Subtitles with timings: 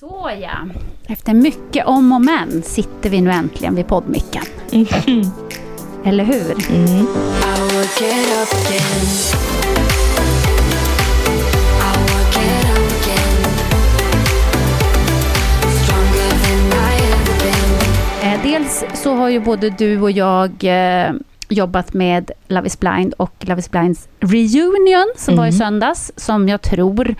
[0.00, 0.68] Så ja,
[1.06, 4.42] efter mycket om och men sitter vi nu äntligen vid poddmicken.
[6.04, 6.50] Eller hur?
[18.22, 21.12] Eh, dels så har ju både du och jag eh,
[21.48, 26.48] jobbat med Love is blind och Love is blinds reunion som var i söndags, som
[26.48, 27.14] jag tror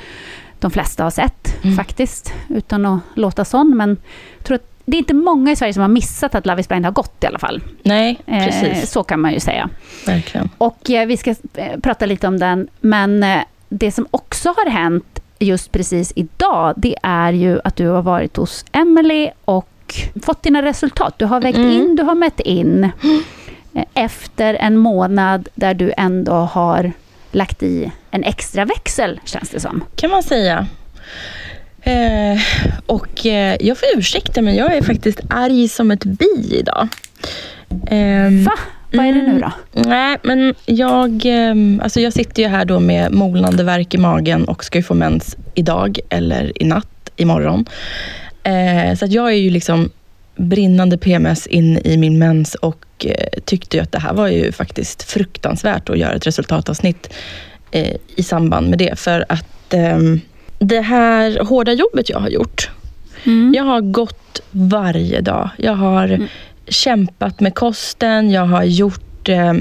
[0.61, 3.77] de flesta har sett faktiskt, utan att låta sån.
[3.77, 3.97] Men
[4.39, 6.69] jag tror att det är inte många i Sverige som har missat att Love is
[6.69, 7.63] blind har gått i alla fall.
[7.83, 8.91] Nej, Eh, precis.
[8.91, 9.69] så kan man ju säga.
[10.07, 10.49] Verkligen.
[10.59, 14.71] Och eh, vi ska eh, prata lite om den, men eh, det som också har
[14.71, 19.69] hänt just precis idag, det är ju att du har varit hos Emily och
[20.23, 21.15] fått dina resultat.
[21.19, 22.85] Du har vägt in, du har mätt in.
[23.75, 26.93] eh, Efter en månad där du ändå har
[27.33, 29.85] lagt i en extra växel, känns det som.
[29.97, 30.67] kan man säga.
[31.83, 32.41] Eh,
[32.87, 36.89] och eh, jag får ursäkta men jag är faktiskt arg som ett bi idag.
[37.91, 38.53] Ehm, Va?
[38.93, 39.53] Vad är det nu då?
[39.73, 44.45] Nej, men jag, ehm, alltså jag sitter ju här då med molnande värk i magen
[44.45, 47.67] och ska ju få mens idag eller i natt, imorgon.
[48.43, 49.91] Eh, så att jag är ju liksom
[50.39, 54.53] brinnande PMS in i min mens och eh, tyckte ju att det här var ju
[54.53, 57.13] faktiskt fruktansvärt att göra ett resultatavsnitt
[57.71, 58.99] eh, i samband med det.
[58.99, 60.21] För att ehm,
[60.59, 62.71] det här hårda jobbet jag har gjort,
[63.25, 63.55] Mm.
[63.55, 65.51] jag har gått varje dag.
[65.57, 66.29] Jag har
[66.69, 69.55] kämpat med kosten, jag har gjort eh,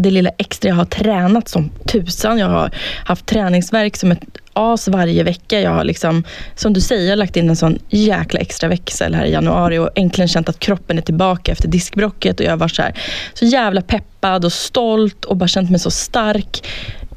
[0.00, 0.68] det lilla extra.
[0.68, 2.38] Jag har tränat som tusan.
[2.38, 2.70] Jag har
[3.04, 5.60] haft träningsverk som ett as varje vecka.
[5.60, 6.24] Jag har liksom,
[6.54, 10.28] som du säger, lagt in en sån jäkla extra växel här i januari och äntligen
[10.28, 12.94] känt att kroppen är tillbaka efter diskbrocket och jag var så här,
[13.34, 16.66] så jävla peppad och stolt och bara känt mig så stark.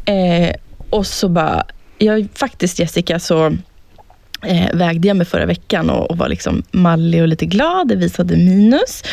[0.05, 0.55] Eh,
[0.89, 1.65] och så bara,
[1.97, 3.45] jag faktiskt Jessica så
[4.45, 7.88] eh, vägde jag mig förra veckan och, och var liksom mallig och lite glad.
[7.88, 9.03] Det visade minus.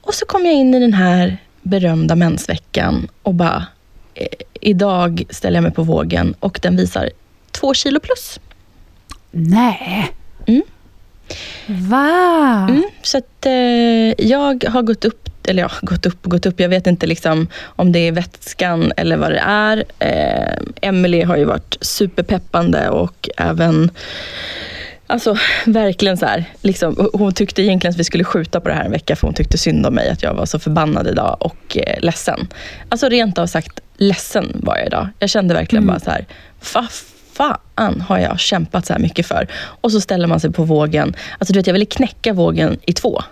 [0.00, 3.66] Och så kom jag in i den här berömda mensveckan och bara,
[4.14, 4.26] eh,
[4.60, 7.10] idag ställer jag mig på vågen och den visar
[7.50, 8.40] två kilo plus.
[9.30, 10.12] Nej.
[10.46, 10.62] Mm.
[11.66, 12.66] Va?
[12.70, 16.60] Mm, så att eh, jag har gått upp, eller ja, gått upp och gått upp.
[16.60, 19.84] Jag vet inte liksom om det är vätskan eller vad det är.
[19.98, 23.90] Eh, Emily har ju varit superpeppande och även
[25.10, 25.36] Alltså
[25.66, 28.90] verkligen så här, liksom, hon tyckte egentligen att vi skulle skjuta på det här en
[28.90, 32.00] vecka för hon tyckte synd om mig att jag var så förbannad idag och eh,
[32.00, 32.48] ledsen.
[32.88, 35.08] Alltså rent av sagt ledsen var jag idag.
[35.18, 36.26] Jag kände verkligen bara så här,
[37.32, 39.46] fan har jag kämpat så här mycket för?
[39.54, 41.16] Och så ställer man sig på vågen.
[41.38, 43.22] Alltså du vet, jag ville knäcka vågen i två.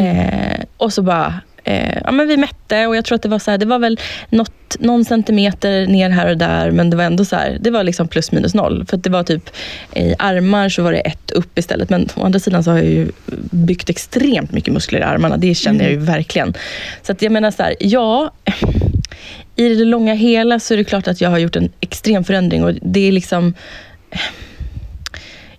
[0.00, 3.38] Eh, och så bara, eh, ja men vi mätte och jag tror att det var
[3.38, 4.00] så här, det var väl
[4.30, 7.84] något, någon centimeter ner här och där, men det var ändå så här, det var
[7.84, 8.84] liksom plus minus noll.
[8.88, 9.50] För att det var typ,
[9.94, 12.86] i armar så var det ett upp istället, men å andra sidan så har jag
[12.86, 13.10] ju
[13.50, 16.54] byggt extremt mycket muskler i armarna, det känner jag ju verkligen.
[17.02, 18.32] Så att jag menar så här, ja,
[19.56, 22.64] i det långa hela så är det klart att jag har gjort en extrem förändring
[22.64, 23.54] och det är liksom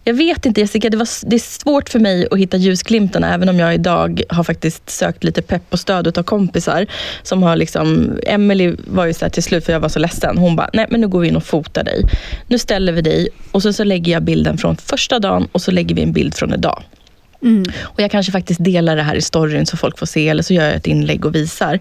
[0.04, 3.50] jag vet inte Jessica, det, var, det är svårt för mig att hitta ljusglimtarna även
[3.50, 6.86] om jag idag har faktiskt sökt lite pepp och stöd av kompisar.
[7.24, 10.38] Som har liksom, Emily var ju så här till slut, för jag var så ledsen.
[10.38, 12.04] Hon bara, nej men nu går vi in och fotar dig.
[12.48, 15.72] Nu ställer vi dig och så, så lägger jag bilden från första dagen och så
[15.72, 16.84] lägger vi en bild från idag.
[17.82, 20.54] Och jag kanske faktiskt delar det här i storyn så folk får se eller så
[20.54, 21.80] gör jag ett inlägg och visar.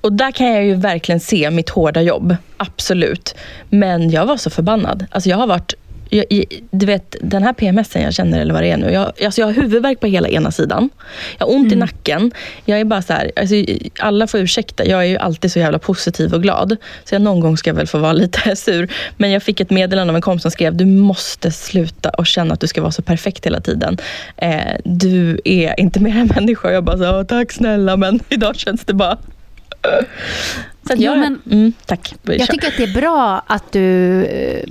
[0.00, 2.36] Och där kan jag ju verkligen se mitt hårda jobb.
[2.56, 3.34] Absolut.
[3.70, 5.06] Men jag var så förbannad.
[5.10, 5.74] Alltså jag har varit
[6.10, 8.90] jag, du vet, den här PMSen jag känner, eller vad det är nu.
[8.90, 10.90] Jag, alltså jag har huvudvärk på hela ena sidan.
[11.38, 12.32] Jag har ont i nacken.
[12.64, 13.54] Jag är bara så här, alltså,
[13.98, 16.76] alla får ursäkta, jag är ju alltid så jävla positiv och glad.
[17.04, 18.88] Så jag någon gång ska jag väl få vara lite sur.
[19.16, 22.54] Men jag fick ett meddelande av en kompis som skrev, du måste sluta och känna
[22.54, 23.98] att du ska vara så perfekt hela tiden.
[24.36, 26.70] Eh, du är inte mer än människa.
[26.70, 29.18] Jag bara, så, "Ja, tack snälla, men idag känns det bara
[30.86, 32.14] Så att Jo, jag, men- mm, tack.
[32.22, 34.64] Jag tycker att det är bra att du, eh,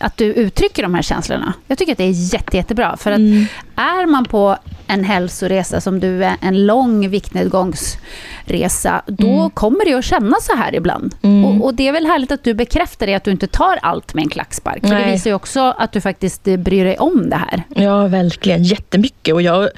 [0.00, 1.52] att du uttrycker de här känslorna.
[1.66, 2.96] Jag tycker att det är jätte, jättebra.
[2.96, 3.46] För att Mm.
[3.76, 4.56] är man på
[4.86, 9.50] en hälsoresa som du är, en lång viktnedgångsresa, då Mm.
[9.50, 11.14] kommer det att kännas så här ibland.
[11.46, 14.14] Och, och det är väl härligt att du bekräftar det, att du inte tar allt
[14.14, 14.80] med en klackspark.
[14.80, 15.12] För det Nej.
[15.12, 17.62] visar ju också att du faktiskt eh, bryr dig om det här.
[17.68, 18.62] Ja, verkligen.
[18.64, 19.34] Jättemycket.
[19.34, 19.68] Och jag,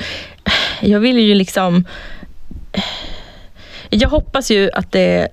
[0.81, 1.85] jag vill ju liksom...
[3.91, 5.29] Jag hoppas ju att det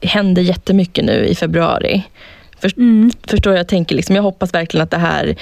[0.00, 2.02] händer jättemycket nu i februari.
[2.60, 2.76] Först,
[3.26, 3.68] Förstår jag?
[3.68, 5.36] Tänker liksom, jag hoppas verkligen att det här...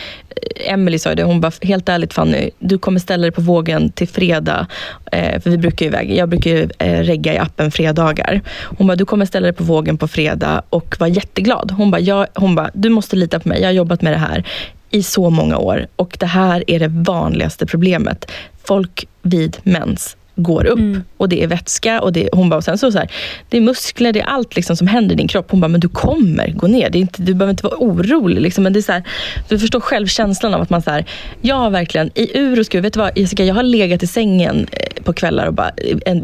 [0.67, 3.91] Emily sa ju det, hon bara, helt ärligt Fanny, du kommer ställa dig på vågen
[3.91, 4.67] till fredag.
[5.13, 8.41] Eh, för vi brukar ju iväg, jag brukar ju eh, regga i appen fredagar.
[8.79, 11.71] Hon bara, du kommer ställa dig på vågen på fredag och vara jätteglad.
[11.71, 14.19] Hon bara, jag, hon bara, du måste lita på mig, jag har jobbat med det
[14.19, 14.45] här
[14.91, 18.31] i så många år och det här är det vanligaste problemet.
[18.65, 22.79] Folk vid mens går upp och det är vätska och det, hon bara, och sen
[22.79, 23.11] så, så här,
[23.49, 25.51] det är muskler, det är allt liksom som händer i din kropp.
[25.51, 26.91] Hon bara, men du kommer gå ner.
[26.91, 28.41] Det är inte, du behöver inte vara orolig.
[28.41, 28.65] Liksom.
[28.65, 29.05] Men det är så här,
[29.49, 31.05] du förstår själv känslan av att man så här,
[31.41, 34.07] jag har verkligen i ur och skur, vet du vad Jessica, jag har legat i
[34.07, 35.71] sängen eh, på kvällar och bara,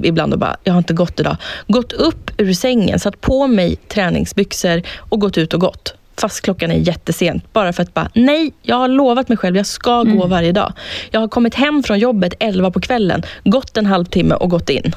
[0.03, 1.37] ibland och bara, jag har inte gått idag.
[1.67, 6.71] Gått upp ur sängen, satt på mig träningsbyxor och gått ut och gått fast klockan
[6.71, 7.53] är jättesent.
[7.53, 10.73] Bara för att bara, nej, jag har lovat mig själv, jag ska gå varje dag.
[11.11, 14.95] Jag har kommit hem från jobbet 11 på kvällen, gått en halvtimme och gått in.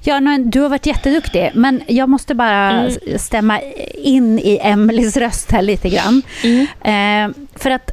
[0.00, 2.92] Ja, du har varit jätteduktig, men jag måste bara Mm.
[3.18, 3.60] stämma
[3.94, 6.22] in i Emelies röst här lite grann.
[6.44, 6.66] Mm.
[7.30, 7.90] Eh, för att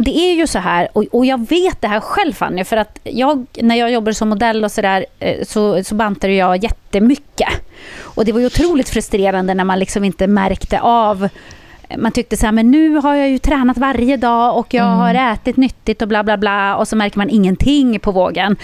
[0.00, 2.98] det är ju så här, och, och jag vet det här själv Fanny, för att
[3.02, 7.48] jag, när jag jobbade som modell och sådär eh, så, så bantade jag jättemycket.
[7.98, 11.28] Och det var ju otroligt frustrerande när man liksom inte märkte av
[11.98, 15.14] man tyckte så här, men nu har jag ju tränat varje dag och jag har
[15.14, 18.56] ätit nyttigt och bla bla bla och så märker man ingenting på vågen.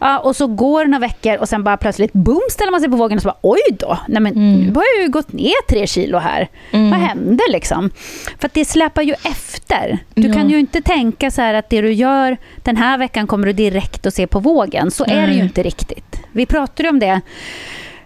[0.00, 2.90] Ja, och så går det några veckor och sen bara plötsligt boom ställer man sig
[2.90, 5.68] på vågen och så bara oj då, nej men nu har jag ju gått ner
[5.68, 6.48] tre kilo här.
[6.70, 7.90] Vad hände liksom?
[8.38, 9.98] För att det släpar ju efter.
[10.14, 13.46] Du kan ju inte tänka så här att det du gör den här veckan kommer
[13.46, 14.90] du direkt att se på vågen.
[14.90, 16.20] Så är det ju inte riktigt.
[16.32, 17.20] Vi pratade om det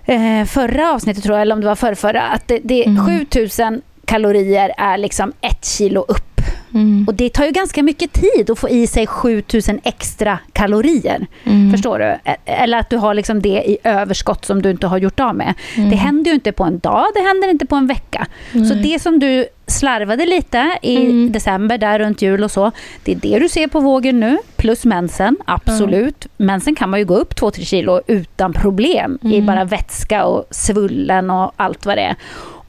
[0.05, 3.07] eh, förra avsnittet tror jag, eller om det var förra, förra att det, det Mm.
[3.07, 6.30] 7000 kalorier är liksom ett kilo upp.
[6.75, 7.05] Mm.
[7.09, 11.27] Och det tar ju ganska mycket tid att få i sig 7000 extra kalorier.
[11.45, 11.71] Mm.
[11.71, 12.33] Förstår du?
[12.45, 15.55] Eller att du har liksom det i överskott som du inte har gjort av med.
[15.77, 15.91] Mm.
[15.91, 18.27] Det händer ju inte på en dag, det händer inte på en vecka.
[18.53, 21.33] Så det som du slarvade lite i Mm.
[21.33, 22.71] december, där runt jul och så,
[23.05, 26.27] det är det du ser på vågen nu, plus mensen, absolut.
[26.37, 29.35] Mensen kan man ju gå upp 2-3 kilo utan problem Mm.
[29.37, 32.17] i bara vätska och svullen och allt vad det är.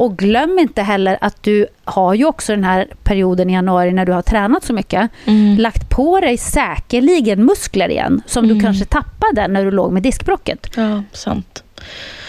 [0.01, 4.05] Och glöm inte heller att du har ju också den här perioden i januari när
[4.05, 5.57] du har tränat så mycket, Mm.
[5.57, 10.67] lagt på dig säkerligen muskler igen, som du kanske tappade när du låg med diskbråcket.
[10.75, 11.63] Ja, sant.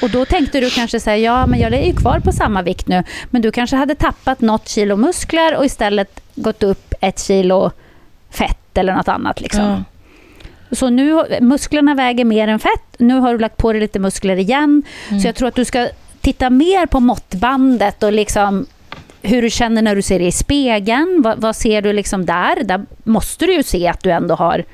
[0.03, 2.89] Och då tänkte du kanske säga, ja men jag är ju kvar på samma vikt
[2.89, 7.71] nu, men du kanske hade tappat något kilo muskler och istället gått upp ett kilo
[8.31, 9.41] fett eller något annat.
[9.41, 9.65] Liksom.
[9.65, 9.83] Ja.
[10.77, 14.37] Så nu, musklerna väger mer än fett, nu har du lagt på dig lite muskler
[14.37, 14.83] igen.
[15.23, 15.89] Så jag tror att du ska
[16.23, 18.67] titta mer på måttbandet och liksom
[19.23, 21.21] hur du känner när du ser det i spegeln.
[21.25, 22.65] Vad, vad ser du liksom där?
[22.65, 24.65] Där måste du ju se att du ändå har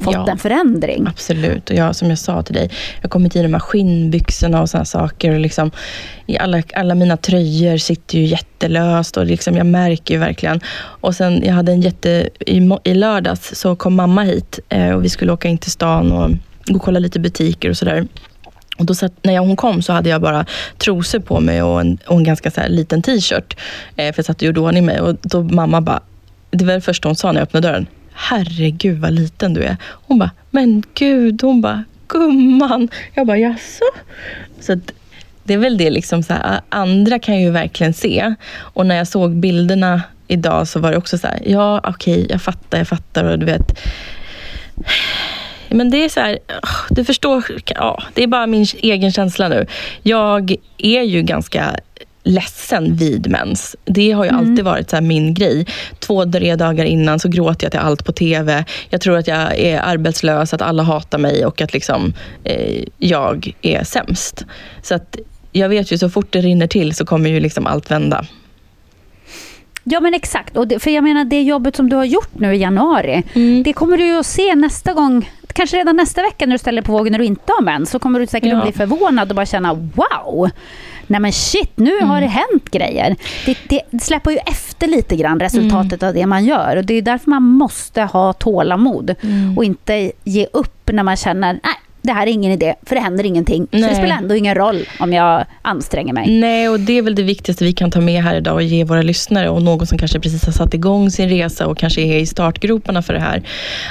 [0.00, 0.30] fått Ja.
[0.30, 1.06] en förändring.
[1.08, 1.70] Absolut.
[1.70, 4.70] Och jag, som jag sa till dig, jag har kommit i de här skinnbyxorna och
[4.70, 5.32] såna saker.
[5.34, 5.70] Och liksom,
[6.26, 10.60] i alla, alla mina tröjor sitter ju jättelöst och liksom, jag märker ju verkligen.
[10.78, 12.28] Och sen, jag hade en jätte...
[12.46, 16.12] I, i lördags så kom mamma hit eh, och vi skulle åka in till stan
[16.12, 16.30] och
[16.66, 18.06] gå och kolla lite butiker och sådär.
[18.78, 20.46] Och då satt, när jag, hon kom så hade jag bara
[20.78, 23.56] trosor på mig och en, och en ganska så här liten t-shirt.
[23.96, 25.00] Eh, för jag satt och gjorde ordning mig.
[25.00, 26.00] Och då mamma bara,
[26.50, 27.86] det var det första hon sa när jag öppnade dörren.
[28.12, 29.76] Herregud vad liten du är.
[29.82, 31.42] Hon bara, men gud.
[31.42, 32.88] Hon bara, gumman.
[33.14, 33.84] Jag bara, jaså?
[34.60, 34.92] Så att,
[35.44, 38.34] det är väl det liksom så här, andra kan ju verkligen se.
[38.54, 42.42] Och när jag såg bilderna idag så var det också så här, ja okej, jag
[42.42, 43.24] fattar, jag fattar.
[43.24, 43.78] Och du vet,
[45.74, 46.38] men det är så här,
[46.90, 49.66] du förstår, ja, det är bara min egen känsla nu.
[50.02, 51.76] Jag är ju ganska
[52.24, 53.76] ledsen vid mens.
[53.84, 55.66] Det har ju alltid varit så min grej.
[55.98, 58.64] Två, tre dagar innan så gråter jag till allt på TV.
[58.90, 62.14] Jag tror att jag är arbetslös, att alla hatar mig och att liksom,
[62.44, 64.46] eh, jag är sämst.
[64.82, 65.16] Så att
[65.52, 68.26] jag vet ju, så fort det rinner till så kommer ju liksom allt vända.
[69.84, 72.54] Ja men exakt, och det, för jag menar det jobbet som du har gjort nu
[72.54, 73.62] i januari, Mm.
[73.62, 76.82] det kommer du ju att se nästa gång, kanske redan nästa vecka när du ställer
[76.82, 78.56] på vågen när du inte har mens, så kommer du säkert Ja.
[78.58, 80.50] att bli förvånad och bara känna wow,
[81.06, 83.16] nej men shit, nu har det hänt grejer.
[83.46, 83.56] Det,
[83.90, 87.30] det släpper ju efter lite grann resultatet av det man gör och det är därför
[87.30, 89.14] man måste ha tålamod
[89.56, 93.00] och inte ge upp när man känner, nej det här är ingen idé, för det
[93.00, 93.66] händer ingenting.
[93.70, 93.88] Så Nej.
[93.88, 96.40] det spelar ändå ingen roll om jag anstränger mig.
[96.40, 98.84] Nej, och det är väl det viktigaste vi kan ta med här idag och ge
[98.84, 102.18] våra lyssnare och någon som kanske precis har satt igång sin resa och kanske är
[102.18, 103.42] i startgroparna för det här.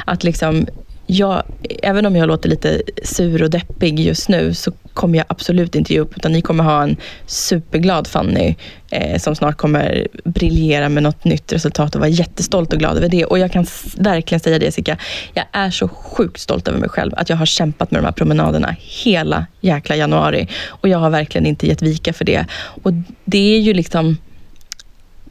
[0.06, 0.68] Att liksom,
[1.12, 1.44] jag,
[1.84, 5.94] även om jag låter lite sur och deppig just nu så kommer jag absolut inte
[5.94, 8.56] ge upp utan ni kommer ha en superglad Fanny
[8.89, 13.10] eh, som snart kommer briljera med något nytt resultat och vara jättestolt och glad över
[13.10, 13.25] det.
[13.25, 13.65] Och jag kan
[13.98, 14.98] verkligen säga det Jessica,
[15.34, 18.13] jag är så sjukt stolt över mig själv att jag har kämpat med de här
[18.13, 22.46] promenaderna hela jäkla januari och jag har verkligen inte gett vika för det.
[22.84, 22.91] Och
[23.25, 24.18] det är ju liksom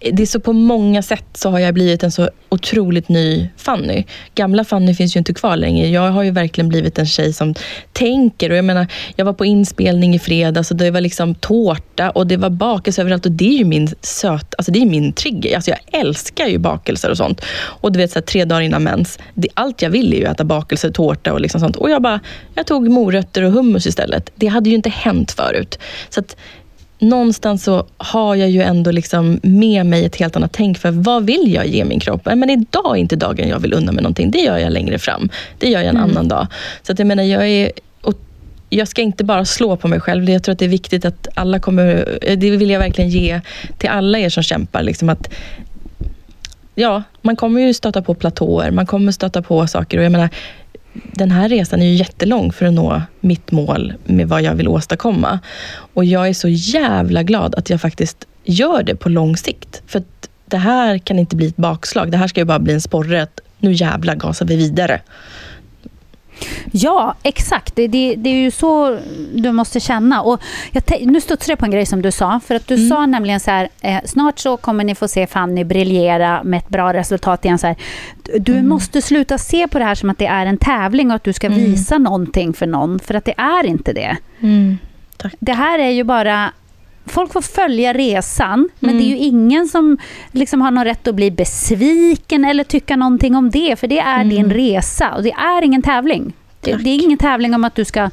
[0.00, 4.04] det är så på många sätt så har jag blivit en så otroligt ny Fanny.
[4.34, 5.88] Gamla Fanny finns ju inte kvar längre.
[5.88, 7.54] Jag har ju verkligen blivit en tjej som
[7.92, 8.50] tänker.
[8.50, 12.26] Och jag menar, jag var på inspelning i fredags och det var liksom tårta och
[12.26, 13.26] det var bakelse överallt.
[13.26, 15.54] Och det är ju min söt, alltså det är min trigger.
[15.54, 17.40] Alltså jag älskar ju bakelser och sånt.
[17.52, 19.18] Och du vet, så här, tre dagar innan mens.
[19.34, 21.76] Det, allt jag vill är ju äta bakelser, tårta och liksom sånt.
[21.76, 22.20] Och jag bara,
[22.54, 24.30] jag tog morötter och hummus istället.
[24.34, 25.78] Det hade ju inte hänt förut.
[26.08, 26.36] Så att
[27.00, 31.26] någonstans så har jag ju ändå liksom med mig ett helt annat tänk för vad
[31.26, 32.24] vill jag ge min kropp?
[32.24, 34.30] Men idag är inte dagen jag vill unna mig någonting.
[34.30, 35.28] Det gör jag längre fram.
[35.58, 36.46] Det gör jag en annan dag.
[36.82, 37.72] Så att jag menar, jag är
[38.70, 40.30] jag ska inte bara slå på mig själv.
[40.30, 42.18] Jag tror att det är viktigt att alla kommer...
[42.36, 43.40] Det vill jag verkligen ge
[43.78, 44.82] till alla er som kämpar.
[44.82, 45.30] Liksom att,
[46.74, 48.70] ja, man kommer ju stöta på platåer.
[48.70, 49.98] Man kommer stöta på saker.
[49.98, 50.28] Och jag menar,
[50.92, 54.68] den här resan är ju jättelång för att nå mitt mål med vad jag vill
[54.68, 55.38] åstadkomma.
[55.94, 59.82] Och jag är så jävla glad att jag faktiskt gör det på lång sikt.
[59.86, 62.10] För att det här kan inte bli ett bakslag.
[62.10, 65.00] Det här ska ju bara bli en sporre att nu jävla gasar vi vidare.
[66.72, 67.76] Ja, exakt.
[67.76, 68.98] Det, det, det är ju så
[69.34, 70.22] du måste känna.
[70.22, 72.40] Och jag nu studsar jag på en grej som du sa.
[72.46, 75.64] För att du sa nämligen så här, eh, snart så kommer ni få se Fanny
[75.64, 77.58] briljera med ett bra resultat igen.
[77.58, 77.76] Så här,
[78.38, 81.24] du måste sluta se på det här som att det är en tävling och att
[81.24, 82.98] du ska visa någonting för någon.
[82.98, 84.16] För att det är inte det.
[85.16, 85.34] Tack.
[85.38, 86.52] Det här är ju bara...
[87.06, 89.98] Folk får följa resan, men det är ju ingen som
[90.32, 94.24] liksom har någon rätt att bli besviken eller tycka någonting om det, för det är
[94.24, 96.32] din resa och det är ingen tävling.
[96.60, 98.10] Det, det är ingen tävling om att du ska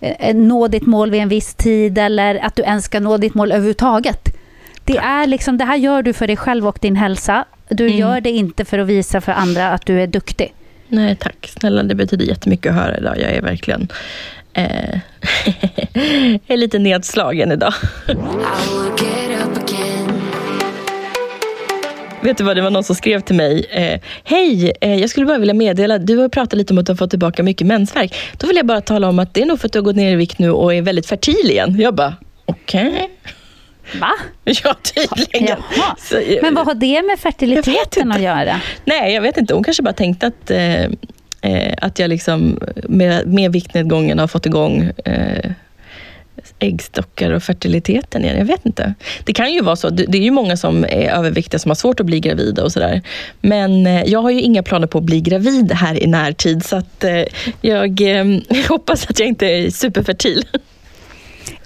[0.00, 3.34] eh, nå ditt mål vid en viss tid eller att du ens ska nå ditt
[3.34, 4.36] mål överhuvudtaget.
[4.84, 7.44] Det, är liksom, det här gör du för dig själv och din hälsa.
[7.68, 10.54] Du gör det inte för att visa för andra att du är duktig.
[10.88, 13.18] Nej tack, snälla det betyder jättemycket att höra idag.
[13.18, 13.88] Jag är verkligen
[14.52, 14.98] eh,
[16.46, 17.74] är lite nedslagen idag.
[22.22, 23.66] Vet du vad, det var någon som skrev till mig.
[23.70, 26.92] Eh, Hej, eh, jag skulle bara vilja meddela, du har pratat lite om att du
[26.92, 28.14] har fått tillbaka mycket mensvärk.
[28.38, 29.96] Då vill jag bara tala om att det är nog för att du har gått
[29.96, 31.76] ner i vikt nu och är väldigt fertil igen.
[31.80, 32.14] Jag bara,
[32.46, 33.10] okej.
[34.00, 34.10] Va?
[34.64, 35.58] Ja, tydligen.
[35.98, 38.60] Så, eh, Men vad har det med fertiliteten att göra?
[38.84, 39.54] Nej, jag vet inte.
[39.54, 40.84] Hon kanske bara tänkte att, eh,
[41.42, 45.52] eh, att jag liksom med, med viktnedgången har fått igång eh,
[46.58, 48.38] äggstockar och fertiliteten igen.
[48.38, 48.94] Jag vet inte.
[49.24, 49.90] Det kan ju vara så.
[49.90, 52.72] Det, det är ju många som är överviktiga som har svårt att bli gravida och
[52.72, 53.02] sådär.
[53.40, 56.76] Men eh, jag har ju inga planer på att bli gravid här i närtid så
[56.76, 57.22] att eh,
[57.60, 58.24] jag eh,
[58.68, 60.44] hoppas att jag inte är superfertil.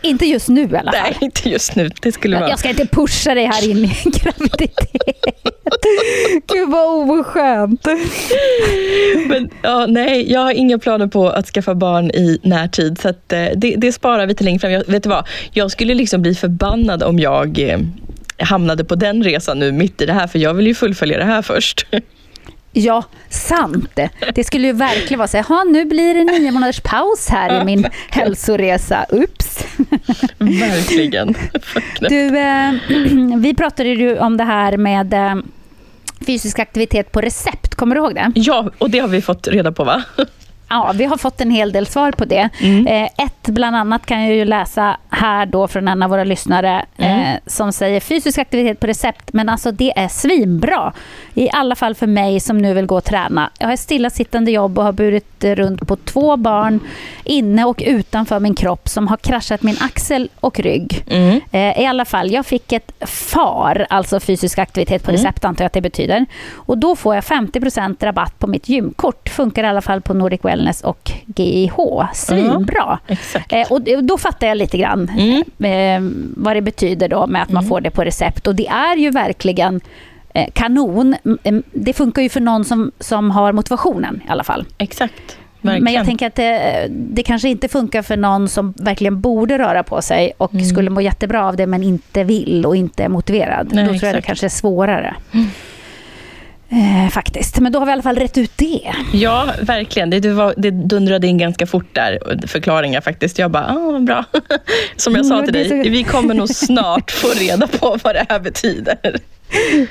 [0.05, 1.01] Inte just nu i alla fall.
[1.03, 1.91] Nej, inte just nu.
[2.01, 2.49] Det skulle vara...
[2.49, 5.05] Jag ska inte pusha dig här in i en graviditet.
[6.53, 7.87] Gud vad oskönt.
[9.29, 12.99] Men, ja, nej, jag har inga planer på att skaffa barn i närtid.
[13.01, 14.73] Så att, eh, det, det sparar vi till längre fram.
[14.73, 15.27] Jag, vet du vad?
[15.53, 17.79] Jag skulle liksom bli förbannad om jag eh,
[18.39, 20.27] hamnade på den resan nu mitt i det här.
[20.27, 21.87] För jag vill ju fullfölja det här först.
[22.77, 23.99] Ja, sant.
[24.35, 27.61] Det skulle ju verkligen vara så här, "Ha, nu blir det nio månaders paus här
[27.61, 29.07] i min hälsoresa.
[29.11, 29.65] Ups.
[30.39, 31.35] Verkligen.
[32.01, 32.73] Du, eh,
[33.39, 35.35] vi pratade ju om det här med eh,
[36.27, 37.75] fysisk aktivitet på recept.
[37.75, 38.33] Kommer du ihåg det?
[38.35, 40.03] Ja, och det har vi fått reda på va?
[40.75, 42.49] Ja, vi har fått en hel del svar på det.
[42.87, 46.85] Eh, ett bland annat kan jag ju läsa här då från en av våra lyssnare
[46.97, 50.93] eh, som säger fysisk aktivitet på recept, men alltså det är svinbra.
[51.35, 53.51] I alla fall för mig som nu vill gå och träna.
[53.59, 56.81] Jag har ett stillasittande jobb och har burit runt på två barn
[57.25, 61.05] inne och utanför min kropp som har kraschat min axel och rygg.
[61.51, 65.67] Eh, I alla fall, jag fick ett FAR, alltså fysisk aktivitet på recept antar jag
[65.67, 66.27] att det betyder.
[66.55, 69.29] Och då får jag 50% rabatt på mitt gymkort.
[69.29, 71.77] Funkar i alla fall på Nordic Wellness och GIH.
[72.15, 72.99] Svinbra.
[73.07, 73.53] Exakt.
[73.53, 75.09] Eh, och då fattar jag lite grann
[75.59, 76.01] eh,
[76.37, 78.47] vad det betyder då med att man får det på recept.
[78.47, 79.81] Och det är ju verkligen
[80.35, 81.17] eh, kanon.
[81.25, 84.65] M- m- Det funkar ju för någon som, som har motivationen i alla fall.
[84.79, 85.39] Exakt.
[85.61, 85.85] Verkligen.
[85.85, 89.83] Men jag tänker att det, det kanske inte funkar för någon som verkligen borde röra
[89.83, 93.69] på sig och skulle må jättebra av det men inte vill och inte är motiverad.
[93.73, 94.27] Nej, Då tror jag det exakt.
[94.27, 95.15] kanske är svårare.
[96.75, 97.61] Eh, faktiskt.
[97.61, 98.93] Men då har vi i alla fall rätt ut det.
[99.13, 100.11] Ja, verkligen.
[100.11, 103.39] Det, var, det dundrade in ganska fort där, förklaringar faktiskt.
[103.39, 104.25] Jag bara, ah, bra.
[104.97, 108.27] Som jag sa till dig, så- vi kommer nog snart få reda på vad det
[108.29, 108.99] här betyder.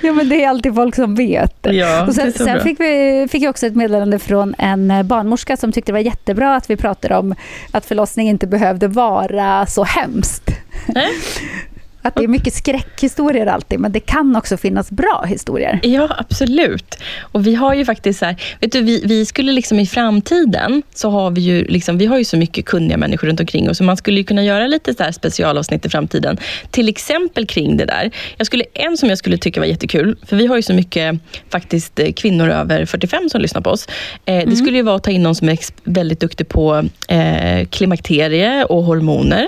[0.02, 1.56] Ja, men det är alltid folk som vet.
[1.62, 2.60] Ja, och sen, sen bra.
[2.64, 6.00] fick, vi, fick jag också ett meddelande från en eh, barnmorska som tyckte det var
[6.00, 7.36] jättebra att vi pratade om
[7.72, 10.44] att förlossning inte behövde vara så hemskt.
[10.88, 11.08] Nej?
[12.06, 15.80] Att det är mycket skräckhistorier alltid, men det kan också finnas bra historier.
[15.84, 16.96] Ja, absolut.
[17.22, 20.84] Och vi har ju faktiskt så här, vet du, vi, vi skulle liksom i framtiden,
[20.94, 23.78] så har vi ju liksom, vi har ju så mycket kunniga människor runt omkring oss,
[23.78, 26.38] så man skulle ju kunna göra lite så här specialavsnitt i framtiden.
[26.72, 28.12] Till exempel kring det där.
[28.38, 31.16] Jag skulle, en som jag skulle tycka var jättekul, för vi har ju så mycket
[31.50, 33.88] faktiskt eh, kvinnor över 45 som lyssnar på oss.
[34.26, 37.66] Eh, Det skulle ju vara att ta in någon som är väldigt duktig på eh,
[37.70, 39.48] klimakterie och hormoner.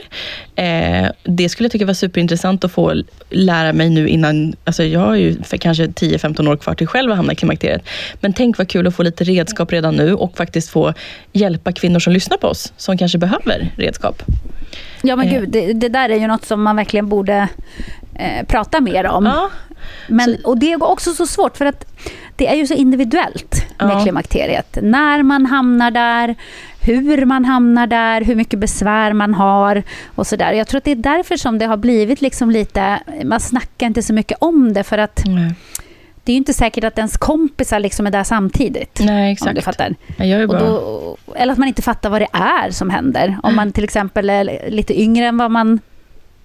[0.56, 2.94] Eh, det skulle jag tycka var superintressant att få
[3.30, 7.12] lära mig nu innan, alltså jag har ju för kanske 10-15 år kvar till själv
[7.12, 7.82] att hamna i klimakteriet.
[8.22, 10.94] Men tänk vad kul att få lite redskap redan nu och faktiskt få
[11.34, 14.24] hjälpa kvinnor som lyssnar på oss, som kanske behöver redskap.
[15.02, 15.40] Ja, men Eh.
[15.40, 17.48] gud, det, det där är ju något som man verkligen borde
[18.16, 19.26] eh, prata mer om.
[19.26, 19.50] Ja,
[20.08, 21.86] Men, och det är också så svårt för att
[22.36, 24.04] det är ju så individuellt med Ja.
[24.04, 24.78] klimakteriet.
[24.82, 26.36] När man hamnar där,
[26.88, 29.84] hur man hamnar där, hur mycket besvär man har
[30.16, 30.54] och sådär.
[30.54, 34.02] Jag tror att det är därför som det har blivit liksom lite, man snackar inte
[34.04, 35.54] så mycket om det för att nej,
[36.24, 39.00] det är inte säkert att ens kompisar liksom är där samtidigt.
[39.00, 39.64] nej Om du exakt.
[39.64, 39.96] fattar.
[40.18, 40.60] Jag bara...
[40.60, 43.38] då, eller att man inte fattar vad det är som händer.
[43.44, 45.80] Om man till exempel är lite yngre än vad man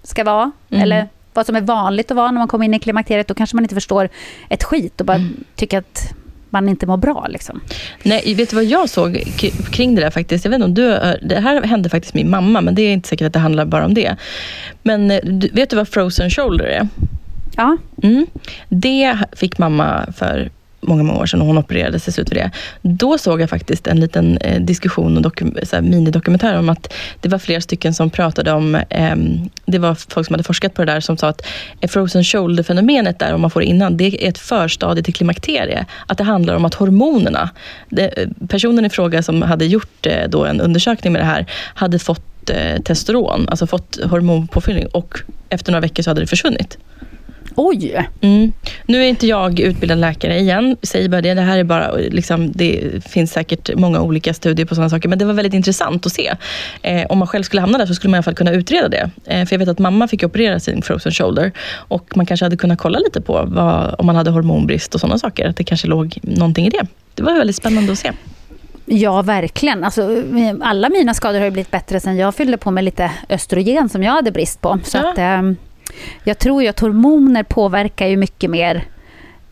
[0.03, 0.51] ska vara.
[0.69, 0.83] Mm.
[0.83, 3.27] Eller vad som är vanligt att vara när man kommer in i klimakteriet.
[3.27, 4.09] Då kanske man inte förstår
[4.49, 5.43] ett skit och bara Mm.
[5.55, 6.13] tycker att
[6.51, 7.27] man inte mår bra.
[7.29, 7.61] Liksom.
[8.03, 9.23] Nej, vet du vad jag såg
[9.71, 10.45] kring det där faktiskt?
[10.45, 12.93] Jag vet inte om du, har- det här hände faktiskt min mamma, men det är
[12.93, 14.15] inte säkert att det handlar bara om det.
[14.83, 15.19] Men eh,
[15.53, 16.87] vet du vad frozen shoulder är?
[17.55, 18.25] Ja, Mm.
[18.69, 20.49] Det fick mamma för
[20.81, 22.51] många, många år sedan och hon opererades sig ut för det.
[22.81, 26.93] Då såg jag faktiskt en liten eh, diskussion och dokum- så här, minidokumentär om att
[27.21, 29.15] det var flera stycken som pratade om, eh,
[29.65, 31.41] det var folk som hade forskat på det där som sa att
[31.87, 35.85] frozen shoulder-fenomenet där, om man får det innan, det är ett förstadie till klimakterie.
[36.07, 37.49] Att det handlar om att hormonerna,
[37.89, 41.45] det, eh, personen i fråga som hade gjort eh, då en undersökning med det här,
[41.73, 45.17] hade fått eh, testosteron, alltså fått hormonpåfyllning och
[45.49, 46.77] efter några veckor så hade det försvunnit
[47.55, 48.09] oj.
[48.21, 48.51] Mm.
[48.85, 51.33] Nu är inte jag utbildad läkare igen, säger bara det.
[51.33, 55.19] Det här är bara, liksom, det finns säkert många olika studier på sådana saker, men
[55.19, 56.33] det var väldigt intressant att se.
[56.81, 58.89] Eh, om man själv skulle hamna där så skulle man i alla fall kunna utreda
[58.89, 59.09] det.
[59.25, 62.57] Eh, för jag vet att mamma fick operera sin frozen shoulder och man kanske hade
[62.57, 65.47] kunnat kolla lite på vad, om man hade hormonbrist och sådana saker.
[65.49, 66.87] Att det kanske låg någonting i det.
[67.15, 68.11] Det var väldigt spännande att se.
[68.85, 69.83] Ja, verkligen.
[69.83, 70.23] Alltså,
[70.61, 74.11] alla mina skador har blivit bättre sen jag fyllde på med lite östrogen som jag
[74.11, 74.79] hade brist på.
[74.83, 75.11] Så Ja.
[75.11, 75.55] att, ehm,
[76.23, 78.83] jag tror ju att hormoner påverkar ju mycket mer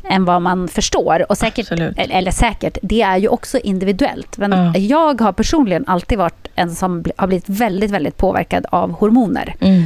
[0.04, 1.25] än vad man förstår.
[1.30, 4.38] Och säkert, eller, eller säkert, det är ju också individuellt.
[4.38, 4.78] Men Ja.
[4.78, 9.56] jag har personligen alltid varit en som har blivit väldigt, väldigt påverkad av hormoner.
[9.60, 9.84] Mm.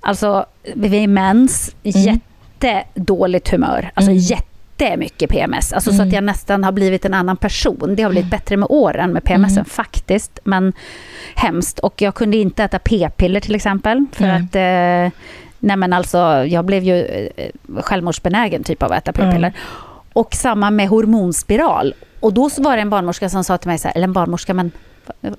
[0.00, 3.90] Alltså vid mens, jättedåligt humör.
[3.94, 4.22] Alltså Mm.
[4.22, 5.72] jättemycket PMS.
[5.72, 7.94] Alltså så att jag nästan har blivit en annan person.
[7.96, 8.30] Det har blivit Mm.
[8.38, 10.38] bättre med åren med PMSen faktiskt.
[10.44, 10.72] Men
[11.34, 11.78] hemskt.
[11.78, 14.06] Och jag kunde inte äta p-piller till exempel.
[14.12, 14.36] För Nej.
[14.36, 15.20] att eh,
[15.60, 17.04] nej men alltså, jag blev ju
[17.36, 17.50] eh,
[17.82, 19.52] självmordsbenägen typ av att äta p-piller.
[20.12, 21.94] Och samma med hormonspiral.
[22.20, 24.54] Och då var det en barnmorska som sa till mig, så här, eller en barnmorska,
[24.54, 24.70] men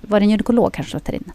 [0.02, 1.32] var det en gynekolog kanske var in?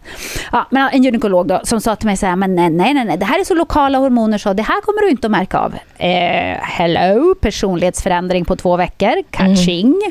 [0.51, 3.17] Ja, men en gynekolog då, som sa till mig så här, men nej, nej, nej,
[3.17, 5.75] det här är så lokala hormoner så det här kommer du inte att märka av.
[5.97, 10.01] Eh, hello, personlighetsförändring på två veckor, catching.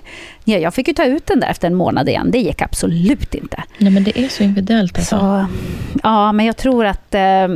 [0.49, 3.35] Ja, jag fick ju ta ut den där efter en månad igen, det gick absolut
[3.35, 3.63] inte.
[3.79, 4.99] Nej, men det är så individuellt.
[4.99, 5.19] Alltså.
[5.19, 5.47] Så,
[6.03, 7.49] ja, men jag tror att eh,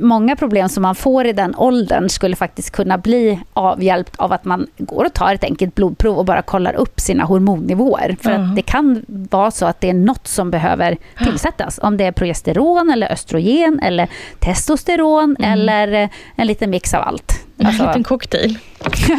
[0.00, 4.44] många problem som man får i den åldern skulle faktiskt kunna bli avhjälpt av att
[4.44, 8.16] man går och tar ett enkelt blodprov och bara kollar upp sina hormonnivåer.
[8.22, 8.36] För Ja.
[8.38, 11.78] att det kan vara så att det är något som behöver tillsättas.
[11.82, 17.45] Om det är progesteron eller östrogen eller testosteron eller eh, en liten mix av allt.
[17.58, 18.58] En Alltså, liten cocktail.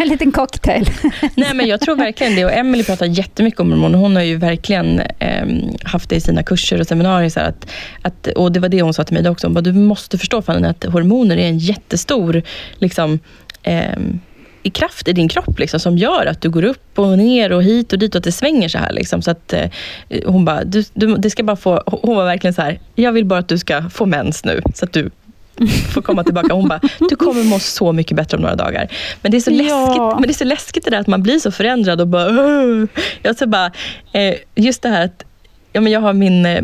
[0.01, 0.89] en liten cocktail.
[1.35, 2.45] Nej, men jag tror verkligen det.
[2.45, 3.97] Och Emily pratar jättemycket om hormoner.
[3.97, 7.29] Hon har ju verkligen ehm, haft det i sina kurser och seminarier.
[7.29, 7.69] Så att,
[8.01, 9.47] att, och det var det hon sa till mig också.
[9.47, 12.41] Hon bara, du måste förstå Fanny, att hormoner är en jättestor
[12.75, 13.19] liksom,
[13.63, 14.19] ehm,
[14.63, 17.63] i kraft i din kropp liksom, som gör att du går upp och ner och
[17.63, 18.93] hit och dit och att det svänger så här.
[18.93, 19.21] Liksom.
[19.21, 19.69] Så att, eh,
[20.25, 23.25] hon bara, du, du, det ska bara få, hon var verkligen så här, jag vill
[23.25, 25.09] bara att du ska få mens nu så att du
[25.93, 26.53] får komma tillbaka.
[26.53, 28.87] Hon bara, du kommer må så mycket bättre om några dagar.
[29.21, 29.57] Men det är så, Ja.
[29.57, 32.27] läskigt, men det, är så läskigt det där att man blir så förändrad och bara...
[32.29, 32.85] "Åh."
[33.21, 33.71] Jag så bara
[34.13, 35.23] eh, just det här att
[35.73, 36.63] Ja, men jag har min, eh,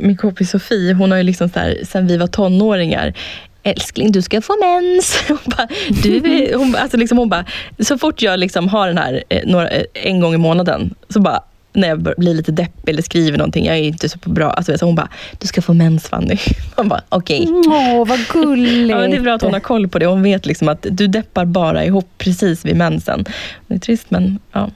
[0.00, 3.14] min kompis Sofie, hon har ju liksom så här, sen vi var tonåringar
[3.62, 5.24] älskling du ska få mens.
[5.28, 5.68] Hon bara,
[6.02, 7.44] du, hon, alltså liksom, hon bara,
[7.78, 11.20] så fort jag liksom har den här eh, några, eh, en gång i månaden, så
[11.20, 11.40] bara
[11.72, 14.50] när jag blir lite deppig eller skriver någonting, jag är inte så bra.
[14.50, 15.08] Alltså, så hon bara,
[15.38, 16.38] du ska få mens Fanny.
[16.76, 17.48] Man bara, okej.
[17.48, 18.90] Åh, vad gulligt.
[18.90, 20.06] Ja, det är bra att hon har koll på det.
[20.06, 23.24] Hon vet liksom att du deppar bara ihop precis vid mensen.
[23.66, 24.70] Det är trist men ja.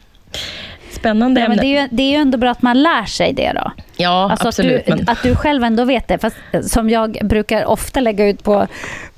[0.91, 1.63] Spännande Nej, ämne.
[1.63, 3.73] det, är ju, det är ju ändå bra att man lär sig det då.
[3.97, 4.81] Ja, Alltså absolut.
[4.81, 5.09] att, du, men...
[5.09, 6.19] att du själv ändå vet det.
[6.19, 8.67] Fast eh, som jag brukar ofta lägga ut på,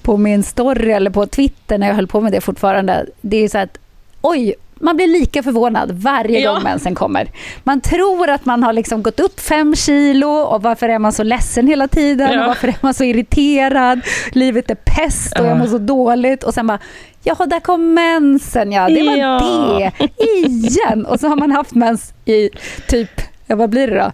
[0.03, 3.07] på min story eller på Twitter när jag höll på med det fortfarande.
[3.21, 3.79] Det är så att
[4.21, 6.53] oj, man blir lika förvånad varje Ja.
[6.53, 7.31] gång mensen kommer.
[7.65, 11.23] Man tror att man har liksom gått upp fem kilo och varför är man så
[11.23, 12.33] ledsen hela tiden?
[12.33, 12.41] Ja.
[12.41, 14.01] Och varför är man så irriterad?
[14.33, 15.55] Livet är pest och jag Ja.
[15.55, 16.45] mår så dåligt.
[16.45, 16.79] Och sen bara,
[17.23, 18.89] jaha, där kom mensen ja.
[18.89, 19.41] Det var Ja.
[19.79, 20.09] det.
[20.49, 21.07] Igen.
[21.07, 22.51] Och så har man haft mens i
[22.89, 23.11] typ,
[23.47, 24.13] ja, vad blir det då?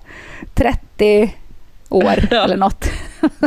[0.55, 1.35] 30
[1.95, 2.45] år Ja.
[2.45, 2.87] eller något.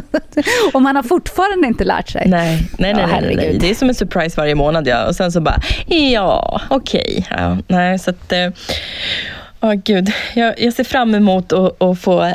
[0.74, 2.24] och man har fortfarande inte lärt sig.
[2.30, 3.58] Nej, nej, Ja, nej, nej, nej, nej.
[3.60, 4.88] Det är som en surprise varje månad.
[4.88, 5.06] Ja.
[5.08, 7.28] Och sen så bara, ja, okej.
[7.30, 8.34] Ja, nej, så att...
[9.60, 10.12] Ja, gud.
[10.36, 12.34] Jag, jag ser fram emot att, att få eh,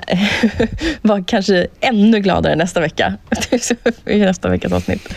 [1.03, 3.15] vara kanske ännu gladare nästa vecka.
[4.07, 5.15] I nästa veckas avsnitt.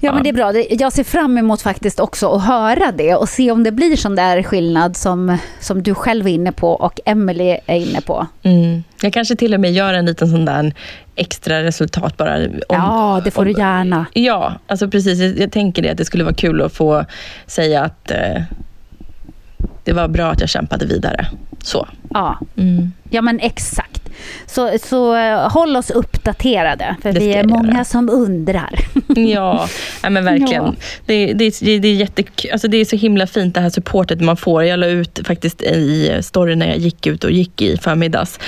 [0.00, 0.52] Ja, men det är bra.
[0.70, 4.16] Jag ser fram emot faktiskt också att höra det och se om det blir sån
[4.16, 8.26] där skillnad som, som du själv är inne på och Emily är inne på.
[8.42, 8.84] Mm.
[9.02, 10.74] Jag kanske till och med gör en liten sån där
[11.16, 12.36] extra resultat bara.
[12.36, 14.06] Om, ja, det får du gärna.
[14.12, 15.20] Ja, alltså precis.
[15.20, 17.04] Jag, jag tänker det att det skulle vara kul att få
[17.46, 18.42] säga att eh,
[19.84, 21.26] det var bra att jag kämpade vidare.
[21.62, 21.88] Så.
[22.10, 22.92] Ja, Mm.
[23.10, 24.03] ja men exakt.
[24.46, 27.84] Så, så eh, håll oss uppdaterade, för vi är många göra.
[27.84, 28.70] som undrar.
[29.16, 29.68] Ja,
[30.02, 30.64] ja men verkligen.
[30.64, 30.74] Ja.
[31.06, 34.20] Det, det, det, det, är jättek- alltså det är så himla fint det här supportet
[34.20, 34.64] man får.
[34.64, 38.38] Jag la ut faktiskt i storyn när jag gick ut och gick i förmiddags.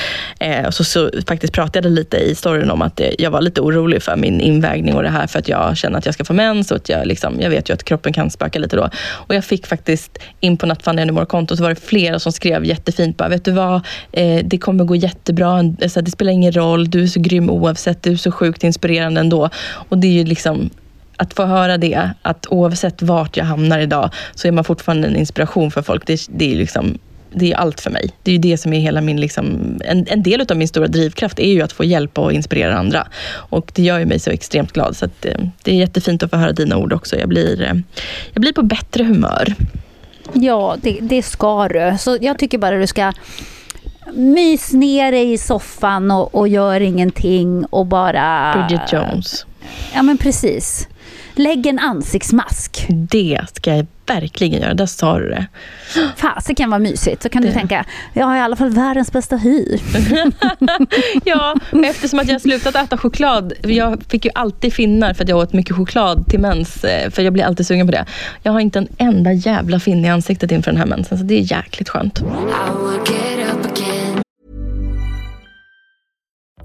[0.41, 3.41] Eh, och så, så faktiskt pratade jag lite i storyn om att eh, jag var
[3.41, 6.25] lite orolig för min invägning och det här för att jag känner att jag ska
[6.25, 8.91] få mens och att jag, liksom, jag vet ju att kroppen kan spöka lite då.
[9.13, 13.17] Och jag fick faktiskt in på Nattfanny Anymore-kontot så var det flera som skrev jättefint
[13.17, 13.75] bara, vet du vad,
[14.13, 17.51] eh, det kommer gå jättebra, så alltså, det spelar ingen roll, du är så grym
[17.51, 19.51] oavsett, du är så sjukt inspirerande ändå.
[19.89, 20.71] Och det är ju liksom
[21.17, 25.17] att få höra det, att oavsett vart jag hamnar idag så är man fortfarande en
[25.17, 26.07] inspiration för folk.
[26.07, 26.99] Det, det är liksom
[27.35, 28.11] det är allt för mig.
[28.23, 30.87] Det är ju det som är hela min, liksom, en, en del av min stora
[30.87, 33.07] drivkraft är ju att få hjälpa och inspirera andra.
[33.33, 34.97] Och det gör ju mig så extremt glad.
[34.97, 37.17] Så att, eh, det är jättefint att få höra dina ord också.
[37.17, 37.75] Jag blir, eh,
[38.33, 39.55] jag blir på bättre humör.
[40.33, 41.97] Ja, det, det ska du.
[41.99, 43.13] Så jag tycker bara du ska
[44.15, 48.53] mys ner dig i soffan och, och gör ingenting och bara...
[48.69, 49.47] Bridget Jones.
[49.95, 50.89] Ja, men precis.
[51.35, 52.87] Lägg en ansiktsmask.
[52.89, 54.75] Det ska jag verkligen göra.
[54.75, 55.47] Där sa du det.
[56.17, 57.23] Fasiken vad mysigt.
[57.23, 57.55] Så kan du Det.
[57.55, 59.65] tänka, jag har i alla fall världens bästa hy.
[61.25, 63.53] Ja, eftersom att jag har slutat äta choklad.
[63.63, 66.85] Jag fick ju alltid finnar för att jag åt mycket choklad till mens.
[66.85, 68.05] eh, För jag blir alltid sugen på det.
[68.43, 71.19] Jag har inte en enda jävla finne i ansiktet inför den här mensen.
[71.19, 72.23] Så det är jäkligt skönt.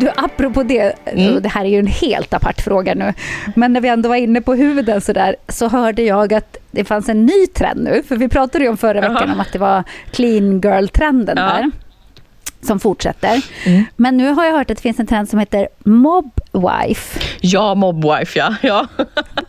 [0.00, 0.92] Du, apropå det,
[1.34, 3.12] och det här är ju en helt apart fråga nu,
[3.56, 6.84] men när vi ändå var inne på huden så där, så hörde jag att det
[6.84, 9.58] fanns en ny trend nu, för vi pratade ju om förra veckan om att det
[9.58, 11.42] var clean girl-trenden Ja.
[11.44, 11.70] där,
[12.62, 13.42] som fortsätter.
[13.96, 17.20] Men nu har jag hört att det finns en trend som heter mobwife.
[17.40, 18.54] Ja, mobwife ja.
[18.62, 18.86] ja.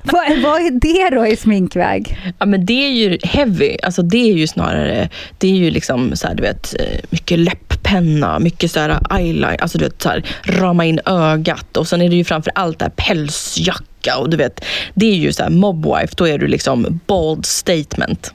[0.03, 0.71] Vad, vad är
[1.09, 2.17] det då i sminkväg?
[2.39, 3.77] Ja, men det är ju heavy.
[3.83, 7.39] Alltså, det är ju snarare, det är ju liksom så här, du vet, eh, mycket
[7.85, 12.01] penna, mycket så här eyeliner, alltså du vet, så här, rama in ögat och sen
[12.01, 15.49] är det ju framför allt där pälsjacka och du vet, det är ju så här
[15.49, 18.33] mobwife, då är du liksom bold statement.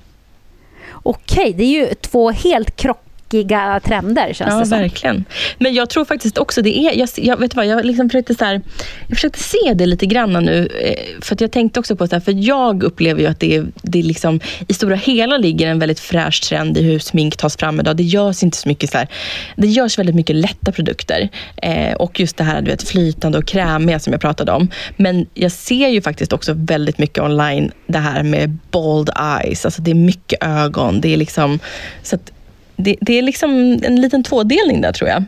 [0.93, 4.79] Okej, det är ju två helt krock, tråkiga trender känns Ja, det som.
[4.79, 5.25] verkligen.
[5.59, 6.99] Men jag tror faktiskt också det är...
[6.99, 8.61] Jag, jag, vet vad, jag, liksom försökte så här,
[9.09, 10.69] jag försökte se det lite grann nu.
[10.81, 13.67] eh, För jag tänkte också på så här, för jag upplever ju att det, är,
[13.83, 17.57] det är liksom, i stora hela ligger en väldigt fräsch trend i hur smink tas
[17.57, 17.97] fram idag.
[17.97, 19.09] Det görs inte så mycket så här,
[19.57, 21.29] det görs väldigt mycket lätta produkter.
[21.63, 24.69] Eh, och just det här du vet, flytande och krämiga som jag pratade om.
[24.97, 29.11] Men jag ser ju faktiskt också väldigt mycket online det här med bold
[29.43, 29.65] eyes.
[29.65, 31.01] Alltså det är mycket ögon.
[31.01, 31.59] Det är liksom,
[32.03, 32.33] så att
[32.81, 33.51] det, det är liksom
[33.83, 35.25] en liten tvådelning där tror jag.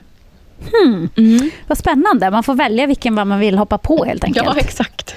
[1.67, 2.31] Vad spännande.
[2.31, 4.47] Man får välja vilken man vill hoppa på helt enkelt.
[4.47, 5.15] Ja, exakt.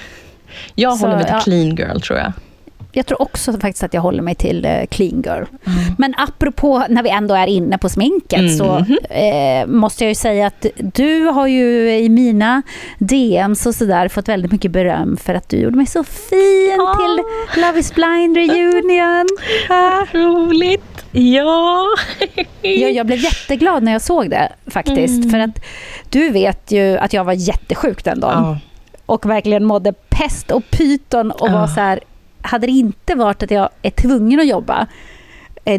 [0.75, 1.39] Jag Så, håller mig till ja.
[1.39, 2.31] clean girl tror jag.
[2.91, 5.43] Jag tror också faktiskt att jag håller mig till eh, clean girl.
[5.65, 5.79] Mm.
[5.97, 8.97] Men apropå när vi ändå är inne på sminket så Mhm.
[9.09, 12.61] eh, måste jag ju säga att du har ju i mina
[12.99, 16.95] DMs och sådär fått väldigt mycket beröm för att du gjorde mig så fin Ah.
[16.95, 17.23] till
[17.61, 19.27] Love is blind reunion.
[19.69, 20.05] Ah.
[20.13, 20.94] Roligt.
[21.15, 21.85] Ja.
[22.61, 25.17] Jag, jag blev jätteglad när jag såg det faktiskt.
[25.25, 25.29] Mm.
[25.29, 25.65] För att
[26.09, 28.43] du vet ju att jag var jättesjuk den dagen.
[28.43, 28.57] Ja.
[29.05, 31.67] och verkligen mådde pest och pyton och var Ja.
[31.67, 31.99] så här,
[32.41, 34.87] hade det inte varit att jag är tvungen att jobba,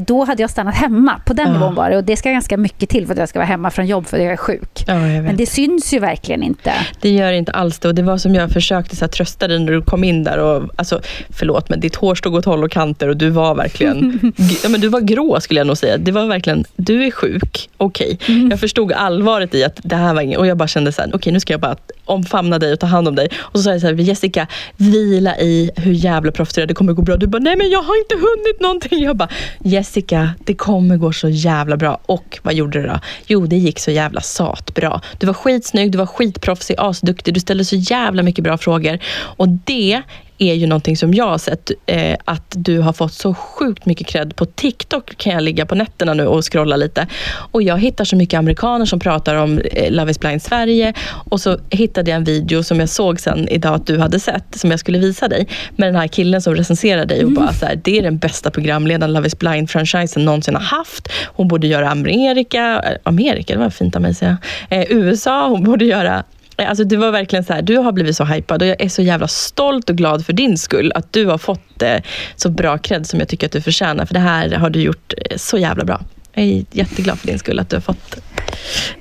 [0.06, 1.20] då hade jag stannat hemma.
[1.26, 1.52] På den Ja.
[1.52, 1.96] nivån var det.
[1.96, 4.16] Och det ska ganska mycket till för att jag ska vara hemma från jobb för
[4.16, 4.84] att jag är sjuk.
[4.86, 5.24] ja, jag.
[5.24, 6.72] Men det syns ju verkligen inte.
[7.00, 7.88] Det gör inte alls det.
[7.88, 10.38] Och det var som jag försökte så här, trösta dig när du kom in där.
[10.38, 14.32] Och, alltså, förlåt, men ditt hår stod åt håll och kanter och du var verkligen...
[14.62, 15.96] ja, men du var grå skulle jag nog säga.
[15.98, 18.18] Det var verkligen, du är sjuk, okej.
[18.50, 20.38] Jag förstod allvaret i att det här var inget...
[20.38, 22.86] Och jag bara kände så här, okej nu ska jag bara omfamna dig och ta
[22.86, 23.28] hand om dig.
[23.36, 24.46] Och så sa jag så här, Jessica,
[24.76, 27.16] vila i hur jävla proffsig du är, det kommer gå bra.
[27.16, 29.02] Du bara, nej men jag har inte hunnit någonting.
[29.04, 29.28] Jag bara,
[29.76, 32.00] Jessica, det kommer gå så jävla bra.
[32.06, 33.00] Och vad gjorde du då?
[33.26, 35.00] Jo, det gick så jävla satbra.
[35.18, 38.98] Du var skitsnygg, du var skitproffsig, asduktig, du ställde så jävla mycket bra frågor.
[39.14, 40.02] Och det
[40.38, 44.06] är ju någonting som jag har sett eh, att du har fått så sjukt mycket
[44.06, 44.36] cred.
[44.36, 47.06] På TikTok kan jag ligga på nätterna nu och scrolla lite.
[47.52, 50.92] Och jag hittar så mycket amerikaner som pratar om eh, Love is blind Sverige.
[51.30, 54.44] Och så hittade jag en video som jag såg sen idag att du hade sett,
[54.58, 55.48] som jag skulle visa dig.
[55.76, 58.50] Med den här killen som recenserar dig och bara så här, det är den bästa
[58.50, 61.08] programledaren Love is blind-franchisen någonsin har haft.
[61.26, 64.38] Hon borde göra Amerika, Amerika, det var fint av mig att säga.
[64.70, 66.24] Eh, USA, hon borde göra
[66.58, 69.02] Alltså det var verkligen så här, du har blivit så hypad och jag är så
[69.02, 70.92] jävla stolt och glad för din skull.
[70.94, 71.96] Att du har fått eh,
[72.36, 74.06] så bra cred som jag tycker att du förtjänar.
[74.06, 76.00] För det här har du gjort eh, så jävla bra.
[76.38, 78.16] Jag är jätteglad för din skull att du har fått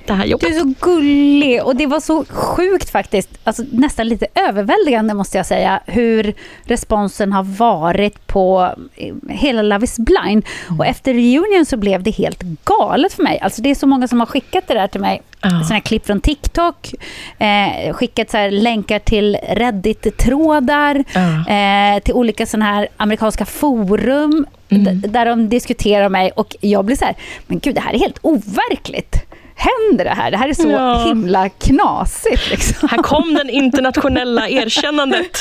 [0.06, 0.48] det här jobbet.
[0.48, 5.36] Du är så gullig och det var så sjukt faktiskt, alltså nästan lite överväldigande måste
[5.36, 10.44] jag säga, hur responsen har varit på eh, hela Love is blind.
[10.78, 13.38] Och efter reunion så blev det helt galet för mig.
[13.40, 15.22] Alltså det är så många som har skickat det där till mig.
[15.40, 15.50] Ja.
[15.50, 16.94] Såna här klipp från TikTok,
[17.38, 21.54] eh, skickat så här länkar till Reddit-trådar, Ja.
[21.96, 26.96] eh, till olika såna här amerikanska forum d- där de diskuterar mig och jag blir
[26.96, 27.14] så här,
[27.46, 29.16] men gud det här är helt overkligt.
[29.58, 30.30] Händer det här?
[30.30, 31.04] Det här är så Ja.
[31.06, 32.50] himla knasigt.
[32.50, 32.88] Liksom.
[32.88, 35.38] Här kom den internationella erkännandet.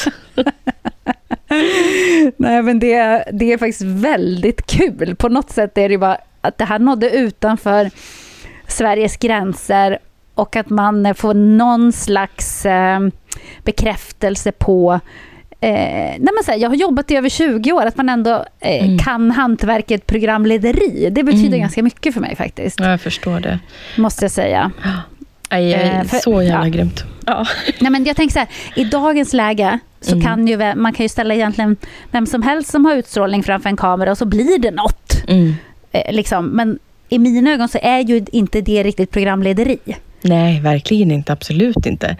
[2.38, 5.16] Nej, men det, det är faktiskt väldigt kul.
[5.16, 7.90] På något sätt är det bara att det här nådde utanför
[8.68, 10.00] Sveriges gränser
[10.36, 13.00] och att man får någon slags eh,
[13.64, 15.00] bekräftelse på
[15.62, 18.46] Eh, nej men så här, jag har jobbat i över 20 år, att man ändå
[18.60, 21.10] eh, kan hantverket programlederi.
[21.12, 23.60] Det betyder ganska mycket för mig faktiskt, Ja, jag förstår det.
[23.98, 24.72] måste jag säga.
[25.50, 26.72] Aj, aj, Eh, för- så jävla ja.
[26.74, 27.04] grymt.
[27.26, 27.46] Ja.
[27.80, 30.26] Nej, men jag tänker så här, i dagens läge så Mm.
[30.26, 31.78] kan ju man kan ju ställa egentligen
[32.12, 35.12] vem som helst som har utstrålning framför en kamera och så blir det något.
[35.28, 35.54] Mm.
[35.91, 36.46] Eh, liksom.
[36.46, 39.78] Men i mina ögon så är ju inte det riktigt programlederi.
[40.26, 41.34] Nej, verkligen inte.
[41.34, 42.18] Absolut inte.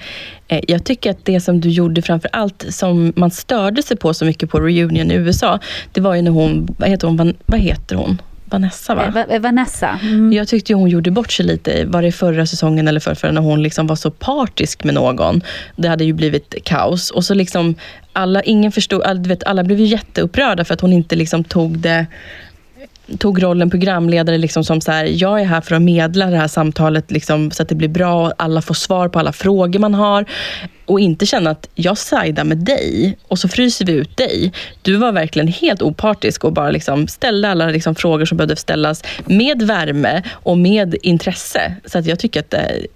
[0.48, 4.14] Eh, Jag tycker att det som du gjorde framför allt, som man störde sig på
[4.14, 5.60] så mycket på reunion i USA,
[5.92, 8.22] det var ju när hon, vad heter hon, vad heter hon?
[8.46, 9.06] Vanessa va?
[9.06, 10.00] Eh, Va- Vanessa.
[10.04, 10.34] Mm.
[10.34, 13.64] Jag tyckte hon gjorde bort sig lite, var det förra säsongen eller förra, när hon
[13.64, 15.42] liksom var så partisk med någon.
[15.76, 17.12] Det hade ju blivit kaos.
[17.12, 17.76] Och så liksom,
[18.14, 21.44] alla, ingen förstod, all, du vet, alla blev ju jätteupprörda för att hon inte liksom
[21.44, 22.06] tog det
[23.18, 26.48] tog rollen programledare liksom som så här, jag är här för att medla det här
[26.48, 29.94] samtalet liksom, så att det blir bra och alla får svar på alla frågor man
[29.94, 30.26] har.
[30.86, 34.54] Och inte känna att jag sidar med dig och så fryser vi ut dig.
[34.82, 39.04] Du var verkligen helt opartisk och bara liksom ställde alla liksom frågor som behövde ställas
[39.26, 41.76] med värme och med intresse.
[41.86, 42.88] Så att jag tycker att det,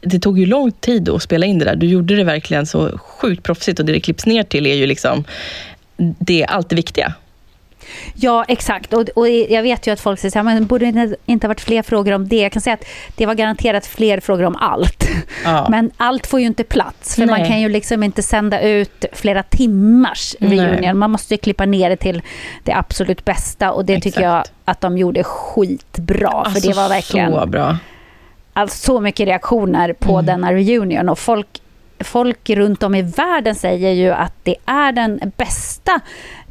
[0.00, 1.76] det tog ju lång tid att spela in det där.
[1.76, 4.86] Du gjorde det verkligen så sjukt proffsigt och det det klipps ner till är ju
[4.86, 5.24] liksom
[6.18, 7.14] det, allt det viktiga.
[8.14, 8.92] Ja, exakt.
[8.92, 11.48] Och, och jag vet ju att folk säger så här, men borde det inte ha
[11.48, 12.36] varit fler frågor om det?
[12.36, 12.84] Jag kan säga att
[13.16, 15.08] det var garanterat fler frågor om allt.
[15.44, 15.66] Ja.
[15.70, 17.48] Men allt får ju inte plats, för man Nej.
[17.48, 20.58] kan ju liksom inte sända ut flera timmars Nej.
[20.58, 20.98] reunion.
[20.98, 22.22] Man måste ju klippa ner det till
[22.64, 24.52] det absolut bästa och det tycker jag Exakt.
[24.64, 26.50] att de gjorde skitbra.
[26.50, 27.76] för det var verkligen Alltså, så bra.
[28.52, 30.26] alltså, så mycket reaktioner på Mm.
[30.26, 31.46] denna reunion och folk
[32.04, 36.00] Folk runt om i världen säger ju att det är den bästa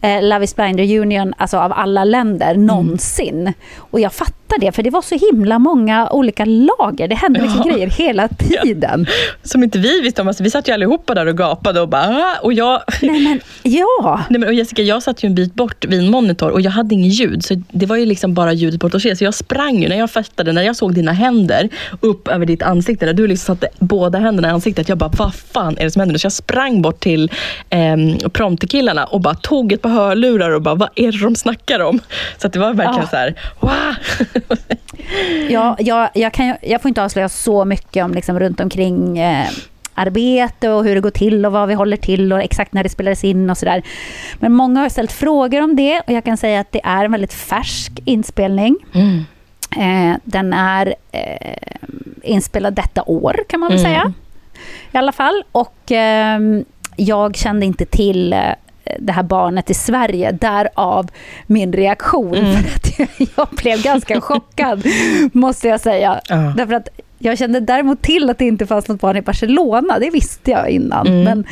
[0.02, 2.66] eh, Love is blind reunion alltså av alla länder Mm.
[2.66, 3.54] någonsin.
[3.78, 7.08] Och jag fattar det, för det var så himla många olika lager.
[7.08, 7.72] Det hände liksom Ja.
[7.74, 8.28] grejer hela
[8.64, 9.06] tiden.
[9.44, 10.28] Som inte vi visste om.
[10.28, 12.02] Alltså, vi satt ju allihopa där och gapade och bara...
[12.02, 13.40] "Ah!" Och jag, Nej men,
[13.74, 14.22] ja.
[14.30, 16.72] Nej, men, och Jessica, jag satt ju en bit bort vid en monitor och jag
[16.72, 17.44] hade ingen ljud.
[17.46, 19.16] Så det var ju liksom bara ljudet bort att se.
[19.16, 22.62] Så jag sprang ju när jag fattade, när jag såg dina händer upp över ditt
[22.64, 23.06] ansikte.
[23.06, 24.90] När du liksom satte båda händerna i ansiktet.
[24.90, 26.20] Jag bara, vad fan är det som händer nu?
[26.20, 27.32] Så jag sprang bort till
[27.70, 27.98] eh,
[28.34, 32.00] prompterkillarna och bara tog ett par hörlurar och bara, vad är det de snackar om?
[32.38, 33.08] Så det var verkligen Ja.
[33.08, 33.96] så här, wow!
[35.50, 39.48] Ja, jag, jag, kan, jag får inte avslöja så mycket om liksom runt omkring eh,
[39.94, 42.90] arbete och hur det går till och vad vi håller till och exakt när det
[42.90, 43.82] spelades in och sådär.
[44.40, 47.12] Men många har ställt frågor om det och jag kan säga att det är en
[47.12, 48.76] väldigt färsk inspelning.
[48.94, 49.24] Mm.
[49.78, 51.54] Eh, den är eh,
[52.24, 53.92] inspelad detta år kan man väl Mm.
[53.92, 54.14] säga.
[54.92, 55.44] I alla fall.
[55.52, 58.40] Och ehm, jag kände inte till eh,
[59.00, 61.08] det här barnet i Sverige, därav
[61.48, 62.36] min reaktion.
[62.36, 62.54] Mm.
[62.64, 64.84] För att jag, jag blev ganska chockad,
[65.34, 66.22] måste jag säga.
[66.30, 66.36] Ja.
[66.58, 66.90] Därför att
[67.20, 70.70] jag kände däremot till att det inte fanns något barn i Barcelona, det visste jag
[70.70, 71.08] innan.
[71.08, 71.24] Mm.
[71.24, 71.46] Men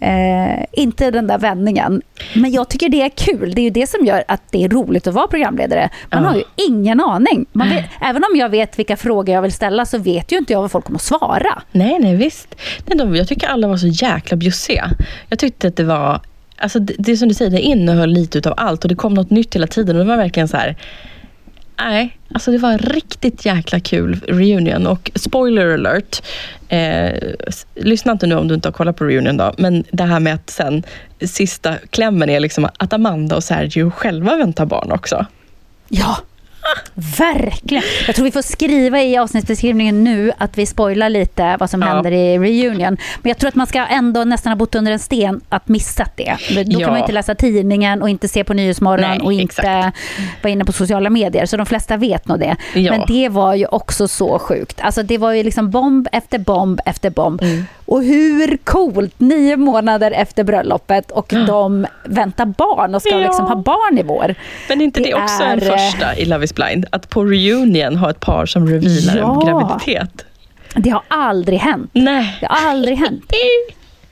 [0.00, 2.02] eh, inte den där vändningen.
[2.34, 4.68] Men jag tycker det är kul, det är ju det som gör att det är
[4.68, 5.88] roligt att vara programledare.
[6.12, 6.28] Man Ja.
[6.28, 7.46] har ju ingen aning.
[7.52, 10.52] Man vet, även om jag vet vilka frågor jag vill ställa så vet ju inte
[10.52, 11.62] jag vad folk kommer att svara.
[11.72, 12.54] Nej, nej visst.
[12.86, 14.90] Nej, de, jag tycker alla var så jäkla bjussiga.
[15.28, 16.20] Jag tyckte att det var,
[16.64, 19.14] alltså det, det är som du säger, det innehöll lite utav allt och det kom
[19.14, 19.96] något nytt hela tiden.
[19.96, 20.76] Och det var verkligen så här,
[21.78, 24.86] nej, alltså det var en riktigt jäkla kul reunion.
[24.86, 26.22] Och spoiler alert,
[26.68, 27.12] eh,
[27.74, 30.34] lyssna inte nu om du inte har kollat på reunion då, men det här med
[30.34, 30.82] att sen
[31.20, 35.26] sista klämmen är liksom att Amanda och Sergio själva väntar barn också.
[35.88, 36.16] Ja,
[37.18, 37.82] verkligen.
[38.06, 41.88] Jag tror vi får skriva i avsnittsbeskrivningen nu att vi spoilar lite vad som Ja.
[41.88, 42.96] händer i reunion.
[43.22, 46.10] Men jag tror att man ska ändå nästan ha bott under en sten att missat
[46.16, 46.36] det.
[46.54, 46.86] Men Då Ja.
[46.86, 49.96] kan man inte läsa tidningen och inte se på Nyhetsmorgon Nej, och inte exakt.
[50.42, 51.46] vara inne på sociala medier.
[51.46, 52.56] Så de flesta vet nog det.
[52.74, 52.90] Ja.
[52.90, 54.80] Men det var ju också så sjukt.
[54.80, 57.42] Alltså det var ju liksom bomb efter bomb efter bomb.
[57.42, 57.64] Mm.
[57.86, 63.18] Och hur coolt, nio månader efter bröllopet och de väntar barn och ska Ja.
[63.18, 64.34] liksom ha barn i vår.
[64.68, 66.86] Men är inte det, Det också en är, eh, första i Love is blind?
[66.92, 69.34] Att på reunion ha ett par som revealar Ja.
[69.34, 70.24] en graviditet?
[70.76, 71.90] Det har aldrig hänt.
[71.92, 72.36] Nej.
[72.40, 73.22] Det har aldrig hänt.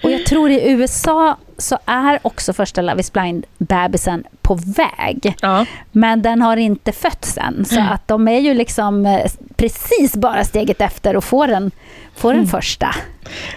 [0.02, 5.34] Och jag tror i USA så är också första Love is blind-bebisen på väg.
[5.40, 5.66] Ja.
[5.92, 7.64] Men den har inte fötts än.
[7.64, 11.70] Så att de är ju liksom eh, precis bara steget efter och får den,
[12.16, 12.94] får den första.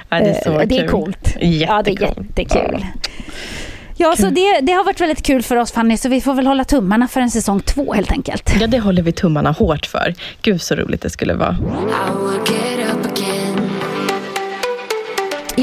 [0.10, 1.36] Ja, det är så Eh, det är coolt.
[1.39, 2.25] Ja, det är Jättekul.
[2.38, 2.86] jättekul.
[3.97, 6.47] Ja, så det, det har varit väldigt kul för oss Fanny, så vi får väl
[6.47, 8.51] hålla tummarna för en säsong två helt enkelt.
[8.60, 10.13] Ja, det håller vi tummarna hårt för.
[10.41, 11.58] Gud så roligt det skulle vara.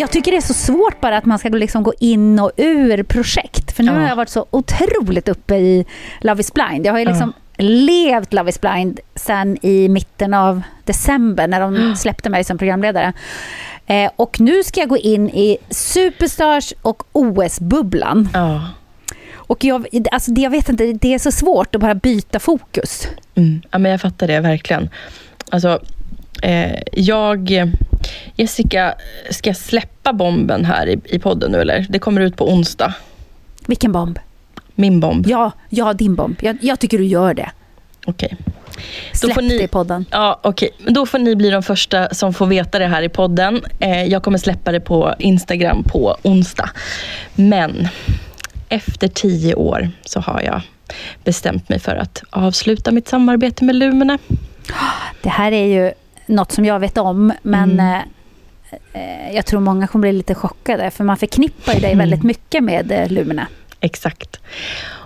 [0.03, 3.03] Jag tycker det är så svårt bara att man ska liksom gå in och ur
[3.03, 3.73] projekt.
[3.77, 3.99] För nu Ja.
[3.99, 5.85] har jag varit så otroligt uppe i
[6.21, 6.87] Love is blind.
[6.87, 11.97] Jag har ju liksom levt Love is blind sen i mitten av december när de
[11.97, 13.13] släppte mig som programledare.
[13.87, 18.29] Eh, och nu ska jag gå in i Superstars och OS-bubblan.
[18.35, 18.69] Ja.
[19.35, 23.09] Och jag, alltså det, jag vet inte, det är så svårt att bara byta fokus.
[23.35, 23.63] Mm.
[23.71, 24.91] ja, men jag fattar det verkligen.
[25.51, 25.81] Alltså,
[26.43, 27.71] eh, jag...
[28.37, 28.95] Jessica,
[29.31, 31.87] ska jag släppa bomben här i, i podden nu eller?
[31.89, 32.95] Det kommer ut på onsdag.
[33.67, 34.19] Vilken bomb?
[34.75, 35.27] Min bomb.
[35.27, 36.37] Ja, ja din bomb.
[36.41, 37.51] Jag, jag tycker du gör det.
[38.07, 38.37] Okej.
[39.13, 40.05] Släpp får ni- det i podden.
[40.11, 40.71] Ja, okej.
[40.79, 43.61] Men Då får ni bli de första som får veta det här i podden.
[43.81, 46.71] Eh, jag kommer släppa det på Instagram på onsdag.
[47.35, 47.89] Men
[48.69, 50.61] efter tio år så har jag
[51.25, 54.19] bestämt mig för att avsluta mitt samarbete med Lumene.
[55.23, 55.93] Det här är ju
[56.27, 58.03] något som jag vet om, men Mm.
[58.93, 61.99] eh, eh, jag tror många kommer bli lite chockade, för man förknippar ju dig Mm.
[61.99, 63.47] väldigt mycket med eh, Lumina.
[63.81, 64.41] Exakt.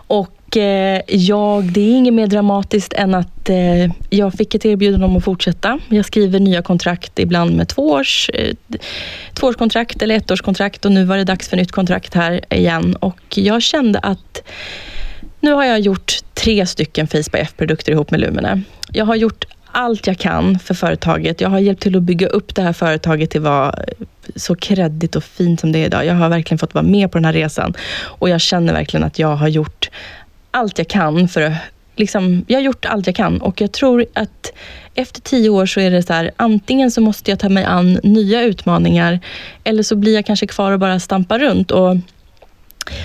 [0.08, 5.06] Och eh, jag, det är inget mer dramatiskt än att eh, jag fick ett erbjudande
[5.06, 5.78] om att fortsätta.
[5.88, 8.54] Jag skriver nya kontrakt, ibland med två års, eh,
[9.34, 12.96] tvåårskontrakt eller ettårskontrakt och nu var det dags för nytt kontrakt här igen.
[12.96, 14.42] Och jag kände att
[15.40, 18.62] nu har jag gjort tre stycken Face by F-produkter ihop med Lumene.
[18.92, 19.44] Jag har gjort
[19.76, 21.40] allt jag kan för företaget.
[21.40, 23.74] Jag har hjälpt till att bygga upp det här företaget till att vara
[24.36, 26.06] så kreddigt och fint som det är idag.
[26.06, 29.18] Jag har verkligen fått vara med på den här resan och jag känner verkligen att
[29.18, 29.90] jag har gjort
[30.50, 31.52] allt jag kan för att
[31.98, 34.52] Liksom, jag har gjort allt jag kan och jag tror att
[34.94, 38.00] efter tio år så är det så här, antingen så måste jag ta mig an
[38.02, 39.20] nya utmaningar
[39.64, 41.70] eller så blir jag kanske kvar och bara stampar runt.
[41.70, 41.96] Och,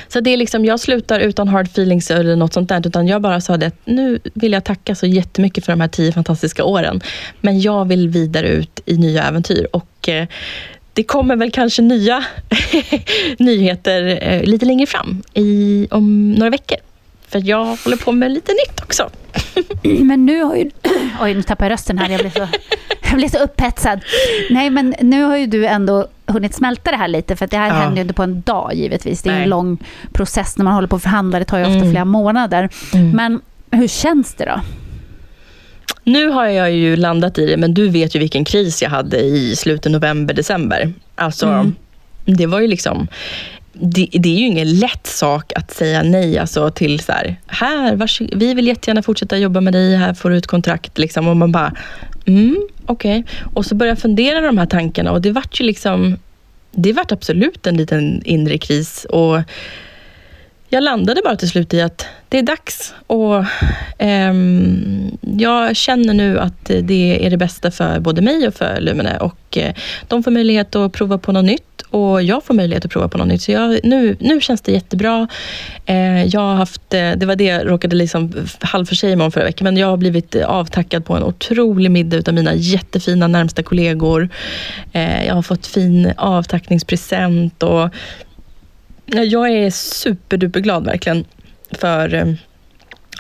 [0.08, 3.22] så det är liksom, jag slutar utan hard feelings eller något sånt där, utan jag
[3.22, 6.64] bara sa det att nu vill jag tacka så jättemycket för de här tio fantastiska
[6.64, 7.02] åren.
[7.42, 10.28] Men jag vill vidare ut i nya äventyr och eh,
[10.94, 12.24] det kommer väl kanske nya
[13.40, 16.78] nyheter eh, lite längre fram, i, om några veckor.
[17.32, 19.10] För jag håller på med lite nytt också.
[20.04, 20.70] Men nu har ju...
[21.22, 22.10] Oj, nu tappade jag rösten här.
[22.10, 22.48] Jag blev, så,
[23.10, 24.00] jag blev så upphetsad.
[24.50, 27.68] Nej, men nu har ju du ändå hunnit smälta det här lite, för det här
[27.68, 27.74] Ja.
[27.74, 29.22] händer ju inte på en dag givetvis.
[29.22, 29.44] Det är Nej.
[29.44, 29.78] en lång
[30.14, 31.40] process när man håller på att förhandla.
[31.40, 31.92] Det tar ju ofta Mm.
[31.92, 32.70] flera månader.
[33.14, 34.62] Men hur känns det då?
[36.04, 39.18] Nu har jag ju landat i det, men du vet ju vilken kris jag hade
[39.20, 40.94] i slutet november, december.
[41.16, 41.76] Alltså, Mm.
[42.26, 43.08] det var ju liksom...
[43.74, 47.96] Det, det är ju ingen lätt sak att säga nej alltså, till så här, här
[47.96, 50.98] vars, vi vill jättegärna fortsätta jobba med dig, här får du ett kontrakt.
[50.98, 51.74] Liksom, och man bara,
[52.26, 53.26] mm, okej.
[53.54, 56.18] Och så började jag fundera de här tankarna och det vart ju liksom,
[56.72, 59.06] det vart absolut en liten inre kris.
[59.10, 59.42] Och
[60.74, 62.94] jag landade bara till slut i att det är dags.
[63.08, 63.46] Och
[63.98, 69.18] ehm, Jag känner nu att det är det bästa för både mig och för Lumene.
[69.18, 69.74] Och eh,
[70.08, 73.18] de får möjlighet att prova på något nytt och jag får möjlighet att prova på
[73.18, 73.42] något nytt.
[73.42, 75.28] Så jag, nu, nu känns det jättebra.
[75.86, 79.44] Eh, jag har haft, eh, det var det jag råkade liksom halvförsäga mig om förra
[79.44, 83.64] veckan, men jag har blivit eh, avtackad på en otrolig middag utav mina jättefina närmsta
[83.64, 84.30] kollegor.
[84.92, 87.90] Eh, jag har fått fin avtackningspresent och
[89.06, 91.26] Jag är superduperglad verkligen
[91.72, 92.34] för eh,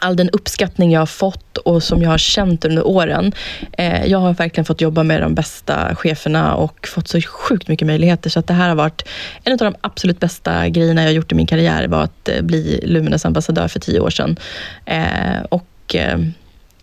[0.01, 3.31] all den uppskattning jag har fått och som jag har känt under åren.
[3.77, 7.87] Eh, Jag har verkligen fått jobba med de bästa cheferna och fått så sjukt mycket
[7.87, 8.29] möjligheter.
[8.29, 9.03] Så att det här har varit
[9.43, 12.79] en av de absolut bästa grejerna jag gjort i min karriär var att eh, bli
[12.83, 14.37] Lumines ambassadör för tio år sedan.
[14.85, 16.19] Eh, Och eh,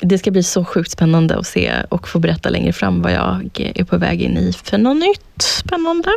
[0.00, 3.48] det ska bli så sjukt spännande att se och få berätta längre fram vad jag
[3.74, 6.10] är på väg in i för något nytt spännande.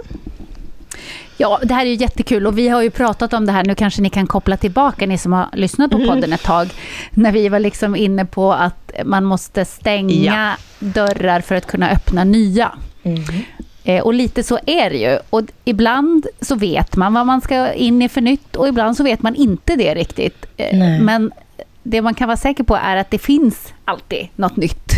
[1.38, 3.76] Ja, det här är ju jättekul och vi har ju pratat om det här, nu
[3.76, 6.70] kanske ni kan koppla tillbaka, ni som har lyssnat på podden ett tag,
[7.12, 10.56] när vi var liksom inne på att man måste stänga Ja.
[10.80, 12.72] dörrar för att kunna öppna nya.
[13.84, 15.18] Eh, och lite så är det ju.
[15.30, 19.04] Och ibland så vet man vad man ska in i för nytt och ibland så
[19.04, 20.46] vet man inte det riktigt.
[20.58, 21.32] Eh, men
[21.84, 24.94] det man kan vara säker på är att det finns alltid något nytt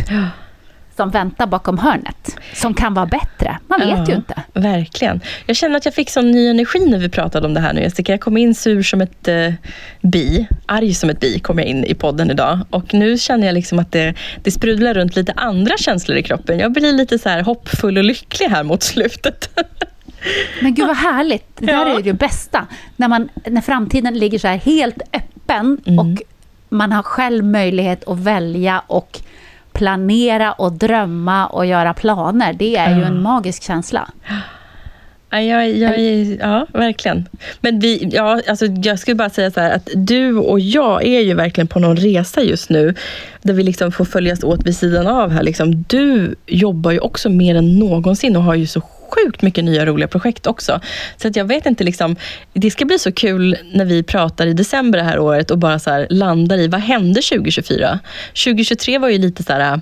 [0.95, 3.57] som väntar bakom hörnet, som kan vara bättre.
[3.67, 4.41] Man vet ju Ja, inte.
[4.53, 5.21] Verkligen.
[5.45, 7.81] Jag känner att jag fick sån ny energi när vi pratade om det här nu
[7.81, 8.11] Jessica.
[8.11, 9.53] Jag kom in sur som ett eh,
[10.01, 12.59] bi, arg som ett bi kom jag in i podden idag.
[12.69, 14.13] Och nu känner jag liksom att det,
[14.43, 16.59] det sprudlar runt lite andra känslor i kroppen.
[16.59, 19.49] Jag blir lite så här hoppfull och lycklig här mot slutet.
[20.61, 21.45] Men gud vad härligt.
[21.57, 21.93] Det där Ja.
[21.93, 22.67] är ju det bästa.
[22.95, 26.23] När, man, när framtiden ligger så här helt öppen och
[26.69, 29.19] man har själv möjlighet att välja och
[29.83, 32.53] planera och drömma och göra planer.
[32.53, 34.09] Det är ju en magisk känsla.
[35.29, 35.99] Ja, jag, jag,
[36.39, 37.25] ja, verkligen.
[37.61, 41.19] Men vi, ja, alltså jag skulle bara säga så här att du och jag är
[41.19, 42.95] ju verkligen på någon resa just nu.
[43.41, 45.43] Där vi liksom får följas åt vid sidan av här.
[45.43, 45.83] Liksom.
[45.87, 48.81] Du jobbar ju också mer än någonsin och har ju så
[49.15, 50.79] sjukt mycket nya roliga projekt också.
[51.17, 52.15] Så att jag vet inte, liksom,
[52.53, 55.79] det ska bli så kul när vi pratar i december det här året och bara
[55.79, 57.99] så här landar i vad hände 2024?
[58.45, 59.81] 2023 var ju lite så här,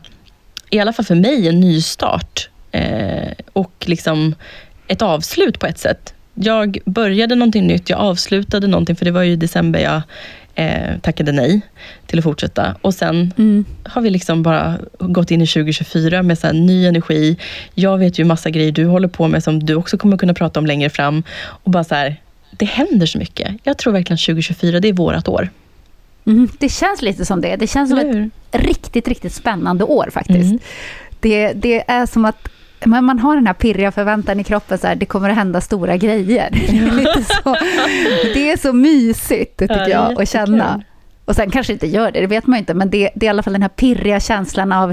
[0.70, 2.50] i alla fall för mig, en nystart.
[2.72, 4.36] Eh, och liksom
[4.88, 6.14] ett avslut på ett sätt.
[6.34, 10.02] Jag började någonting nytt, jag avslutade någonting, för det var ju i december jag
[10.56, 11.62] eh, tackade nej
[12.06, 12.76] till att fortsätta.
[12.82, 13.34] Och sen
[13.84, 17.38] har vi liksom bara gått in i 2024 med så ny energi.
[17.76, 20.60] Jag vet ju massa grejer du håller på med som du också kommer kunna prata
[20.60, 21.24] om längre fram.
[21.42, 22.16] Och bara så här,
[22.52, 23.56] det händer så mycket.
[23.64, 25.50] Jag tror verkligen 2024, det är vårat år.
[26.26, 27.56] Mm, det känns lite som det.
[27.56, 30.52] Det känns som ett riktigt, riktigt spännande år faktiskt.
[30.52, 30.60] Mm.
[31.20, 32.48] Det, det är som att
[32.86, 35.62] men man har den här pirriga förväntan i kroppen, så här, det kommer att hända
[35.62, 36.50] stora grejer.
[36.72, 37.56] Det är, lite så,
[38.34, 40.82] det är så mysigt, tycker Ja, jag, att känna.
[41.26, 43.28] Och sen kanske inte gör det, det vet man ju inte, men det, det är
[43.28, 44.90] i alla fall den här pirriga känslan av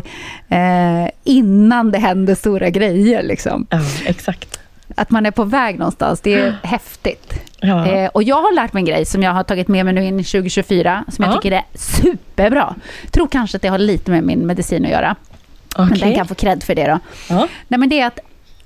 [0.48, 3.22] eh, innan det händer stora grejer.
[3.22, 3.66] Liksom.
[3.70, 4.58] Ja, exakt.
[4.94, 7.32] Att man är på väg någonstans, det är häftigt.
[7.60, 7.86] Ja.
[7.86, 10.04] Eh, och jag har lärt mig en grej som jag har tagit med mig nu
[10.04, 11.36] in i 2024, som jag Ja.
[11.40, 12.74] tycker är superbra.
[13.10, 15.16] Tror kanske att det har lite med min medicin att göra,
[15.76, 16.98] men den kan få cred för det då.
[17.28, 17.48] Ja.
[17.68, 18.18] Nej, men det är att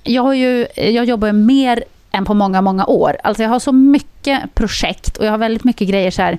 [0.03, 3.17] jag, har ju, jag jobbar ju mer än på många, många år.
[3.25, 6.39] Alltså jag har så mycket projekt och jag har väldigt mycket grejer så här,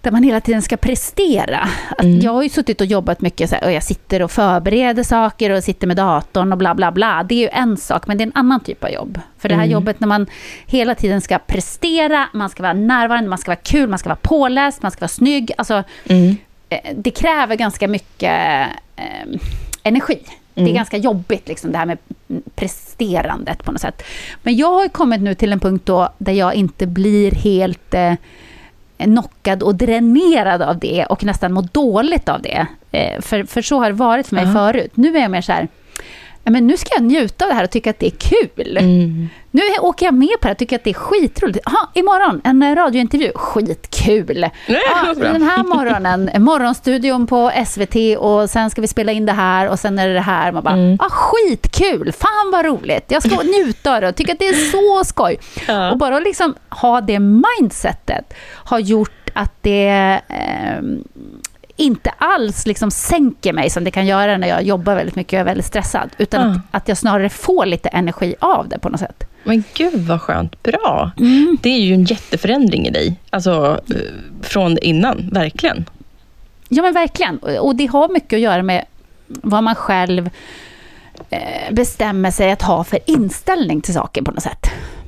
[0.00, 1.68] där man hela tiden ska prestera.
[1.90, 2.20] Att Mm.
[2.20, 5.50] Jag har ju suttit och jobbat mycket så här, och jag sitter och förbereder saker
[5.50, 7.22] och sitter med datorn och bla bla bla.
[7.28, 9.20] Det är ju en sak, men det är en annan typ av jobb.
[9.38, 9.72] För det här Mm.
[9.72, 10.26] jobbet när man
[10.66, 14.18] hela tiden ska prestera, man ska vara närvarande, man ska vara kul, man ska vara
[14.22, 15.52] påläst, man ska vara snygg.
[15.58, 16.36] Alltså, Mm.
[16.68, 19.38] eh, det kräver ganska mycket eh,
[19.88, 20.18] energi.
[20.54, 20.74] Det är Mm.
[20.74, 21.98] ganska jobbigt, liksom, det här med
[22.54, 24.02] presterandet på något sätt.
[24.42, 28.12] Men jag har kommit nu till en punkt då där jag inte blir helt eh,
[28.98, 32.66] knockad och dränerad av det och nästan mår dåligt av det.
[32.92, 34.52] Eh, för, för så har det varit för mig Ja.
[34.52, 34.90] förut.
[34.94, 35.68] Nu är jag mer så här,
[36.50, 38.76] men nu ska jag njuta av det här och tycka att det är kul.
[38.76, 39.28] Mm.
[39.50, 41.66] Nu åker jag med på det och tycker att det är skitroligt.
[41.66, 43.32] Aha, imorgon, en eh, radiointervju.
[43.34, 44.48] Skitkul!
[44.66, 45.32] Ja, bra.
[45.32, 49.78] den här morgonen, morgonstudion på SVT och sen ska vi spela in det här och
[49.78, 50.52] sen är det det här.
[50.52, 50.98] Man bara, Mm.
[51.00, 52.12] ah, skitkul!
[52.12, 53.04] Fan vad roligt!
[53.08, 55.38] Jag ska njuta av det och tycka att det är så skoj.
[55.68, 55.90] Ja.
[55.90, 61.04] Och bara liksom ha det mindsetet har gjort att det ehm,
[61.76, 65.40] inte alls liksom sänker mig som det kan göra när jag jobbar väldigt mycket och
[65.40, 66.10] är väldigt stressad.
[66.18, 66.54] Utan Ja.
[66.54, 69.24] att, att jag snarare får lite energi av det på något sätt.
[69.44, 70.62] Men gud vad skönt.
[70.62, 71.10] Bra.
[71.18, 71.56] Mm.
[71.62, 73.16] Det är ju en jätteförändring i dig.
[73.30, 73.96] Alltså eh,
[74.42, 75.84] från innan, verkligen.
[76.68, 77.38] Ja men verkligen.
[77.38, 78.84] Och det har mycket att göra med
[79.26, 80.30] vad man själv
[81.30, 81.40] eh,
[81.72, 84.66] bestämmer sig att ha för inställning till saker på något sätt.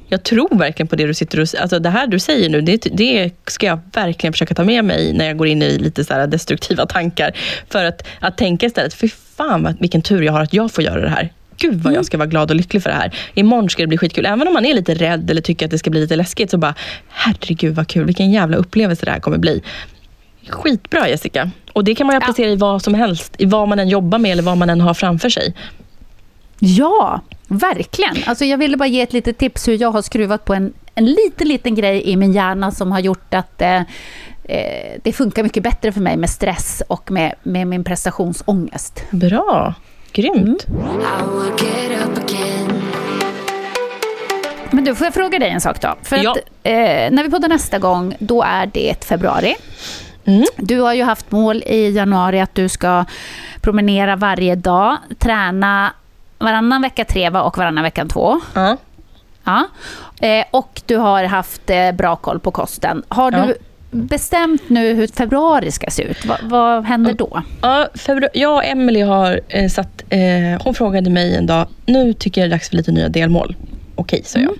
[0.08, 2.86] Jag tror verkligen på det du sitter och alltså det här du säger nu, det,
[2.92, 6.14] det ska jag verkligen försöka ta med mig när jag går in i lite så
[6.14, 7.36] här destruktiva tankar.
[7.68, 10.84] För att, att tänka istället, för fan vad, vilken tur jag har att jag får
[10.84, 11.32] göra det här.
[11.56, 13.14] Gud vad jag ska vara glad och lycklig för det här.
[13.34, 14.26] Imorgon ska det bli skitkul.
[14.26, 16.58] Även om man är lite rädd eller tycker att det ska bli lite läskigt, så
[16.58, 16.74] bara,
[17.08, 19.62] herregud vad kul, vilken jävla upplevelse det här kommer bli.
[20.48, 21.50] Skitbra Jessica.
[21.72, 24.18] Och det kan man ju applicera i vad som helst, i vad man än jobbar
[24.18, 25.54] med eller vad man än har framför sig.
[26.58, 28.16] Ja, verkligen.
[28.26, 31.06] Alltså jag ville bara ge ett litet tips hur jag har skruvat på en, en
[31.06, 33.80] liten, liten grej i min hjärna som har gjort att eh,
[34.44, 39.04] eh, det funkar mycket bättre för mig med stress och med, med min prestationsångest.
[39.10, 39.74] Bra,
[40.12, 40.66] grymt.
[42.24, 42.82] Again.
[44.70, 45.94] Men du, får jag fråga dig en sak då?
[46.02, 46.30] För Ja.
[46.30, 46.72] att, eh,
[47.10, 49.54] när vi poddar nästa gång, då är det februari.
[50.24, 50.44] Mm.
[50.56, 53.04] Du har ju haft mål i januari att du ska
[53.60, 55.92] promenera varje dag, träna
[56.38, 58.40] varannan vecka tre va, och varannan vecka två.
[58.54, 58.76] Ja.
[59.44, 59.64] Ja.
[60.28, 63.02] Eh, och du har haft eh, bra koll på kosten.
[63.08, 63.46] Har Ja.
[63.46, 63.54] du
[63.90, 66.24] bestämt nu hur februari ska se ut?
[66.24, 67.42] Va, vad händer då?
[67.62, 67.88] Ja,
[68.34, 70.02] jag och Emily har eh, satt...
[70.08, 73.08] Eh, hon frågade mig en dag, nu tycker jag det är dags för lite nya
[73.08, 73.56] delmål.
[73.94, 74.54] Okej, sa jag.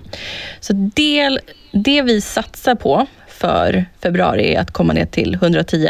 [0.59, 1.39] Så del,
[1.71, 5.89] det vi satsar på för februari är att komma ner till 110.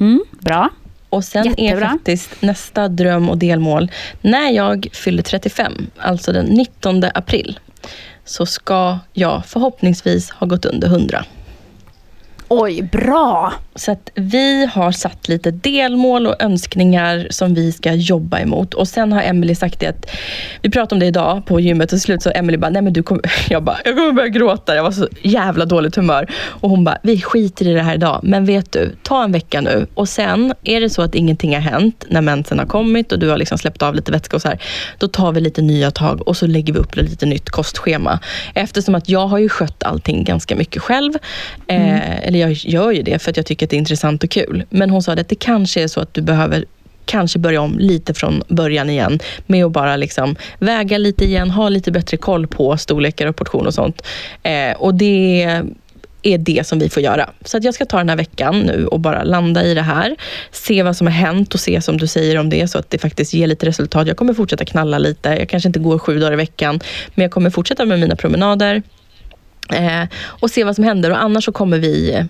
[0.00, 0.68] Mm, bra.
[1.10, 1.86] Och sen Jättebra.
[1.86, 3.90] är faktiskt nästa dröm och delmål,
[4.20, 7.58] när jag fyller 35, alltså den 19 april,
[8.24, 11.24] så ska jag förhoppningsvis ha gått under 100.
[12.50, 13.52] Oj, bra!
[13.74, 18.74] Så att vi har satt lite delmål och önskningar som vi ska jobba emot.
[18.74, 20.10] Och sen har Emily sagt det att,
[20.62, 22.92] vi pratade om det idag på gymmet och till slut så Emily bara, nej men
[22.92, 24.74] du kommer, jag bara, jag kommer börja gråta.
[24.74, 26.30] Jag var så jävla dåligt humör.
[26.46, 28.20] Och hon bara, vi skiter i det här idag.
[28.22, 29.86] Men vet du, ta en vecka nu.
[29.94, 33.28] Och sen är det så att ingenting har hänt när mensen har kommit och du
[33.28, 34.62] har liksom släppt av lite vätska och så här.
[34.98, 38.18] Då tar vi lite nya tag och så lägger vi upp lite nytt kostschema.
[38.54, 41.12] Eftersom att jag har ju skött allting ganska mycket själv.
[41.66, 44.30] Eh, eller jag gör ju det för att jag tycker att det är intressant och
[44.30, 44.64] kul.
[44.70, 46.64] Men hon sa att det kanske är så att du behöver
[47.04, 51.68] kanske börja om lite från början igen med att bara liksom väga lite igen, ha
[51.68, 54.02] lite bättre koll på storlekar och portion och sånt.
[54.42, 55.62] Eh, och det
[56.22, 57.30] är det som vi får göra.
[57.44, 60.16] Så att jag ska ta den här veckan nu och bara landa i det här.
[60.50, 62.90] Se vad som har hänt och se som du säger om det är så att
[62.90, 64.06] det faktiskt ger lite resultat.
[64.08, 65.28] Jag kommer fortsätta knalla lite.
[65.28, 66.80] Jag kanske inte går sju dagar i veckan,
[67.14, 68.82] men jag kommer fortsätta med mina promenader.
[69.72, 72.24] Eh, och se vad som händer och annars så kommer vi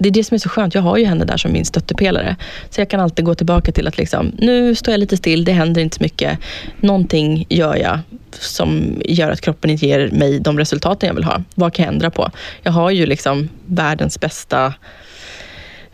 [0.00, 0.74] det är det som är så skönt.
[0.74, 2.36] Jag har ju henne där som min stöttepelare.
[2.70, 5.52] Så jag kan alltid gå tillbaka till att liksom, nu står jag lite still, det
[5.52, 6.38] händer inte så mycket.
[6.80, 7.98] Någonting gör jag
[8.32, 11.42] som gör att kroppen inte ger mig de resultaten jag vill ha.
[11.54, 12.30] Vad kan jag ändra på?
[12.62, 14.74] Jag har ju liksom världens bästa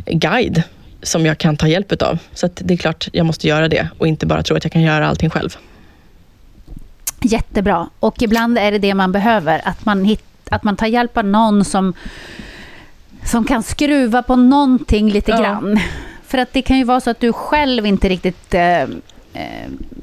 [0.07, 0.63] guide
[1.03, 2.19] som jag kan ta hjälp av.
[2.35, 4.73] Så att det är klart jag måste göra det och inte bara tro att jag
[4.73, 5.57] kan göra allting själv.
[7.23, 7.89] Jättebra.
[8.01, 11.25] Och ibland är det det man behöver, att man, hittar att man tar hjälp av
[11.25, 11.95] någon som,
[13.25, 15.39] som kan skruva på någonting lite Ja.
[15.41, 15.81] grann.
[16.27, 18.89] För att det kan ju vara så att du själv inte riktigt eh, eh,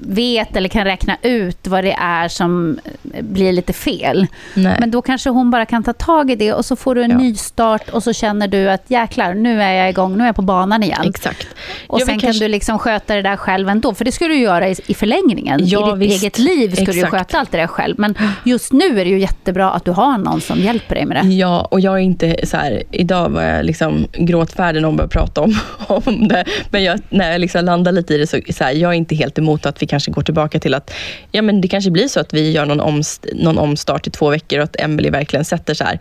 [0.07, 2.79] vet eller kan räkna ut vad det är som
[3.13, 4.27] eh, blir lite fel.
[4.53, 4.77] Nej.
[4.79, 7.11] Men då kanske hon bara kan ta tag i det och så får du en
[7.11, 7.17] Ja.
[7.17, 10.35] ny start och så känner du att jäklar, nu är jag igång, nu är jag
[10.35, 11.01] på banan igen.
[11.09, 11.47] Exakt.
[11.87, 14.27] Och Ja, sen kanske- kan du liksom sköta det där själv ändå, för det ska
[14.27, 15.59] du göra i, i förlängningen.
[15.63, 16.23] Ja, I ditt visst.
[16.23, 17.11] eget liv du ju Exakt.
[17.11, 17.95] sköta allt det där själv.
[17.99, 21.17] Men just nu är det ju jättebra att du har någon som hjälper dig med
[21.25, 21.29] det.
[21.33, 25.11] Ja, och jag är inte så här, idag var jag liksom gråtfärdig när hon började
[25.13, 25.55] prata om,
[25.87, 26.45] om det.
[26.69, 29.15] Men jag, när jag liksom landar lite i det så, så här, jag är inte
[29.15, 30.93] helt emot att vi kanske går tillbaka till att,
[31.31, 34.29] ja men det kanske blir så att vi gör någon, omst, någon omstart i två
[34.29, 35.99] veckor och att Emily verkligen sätter så här.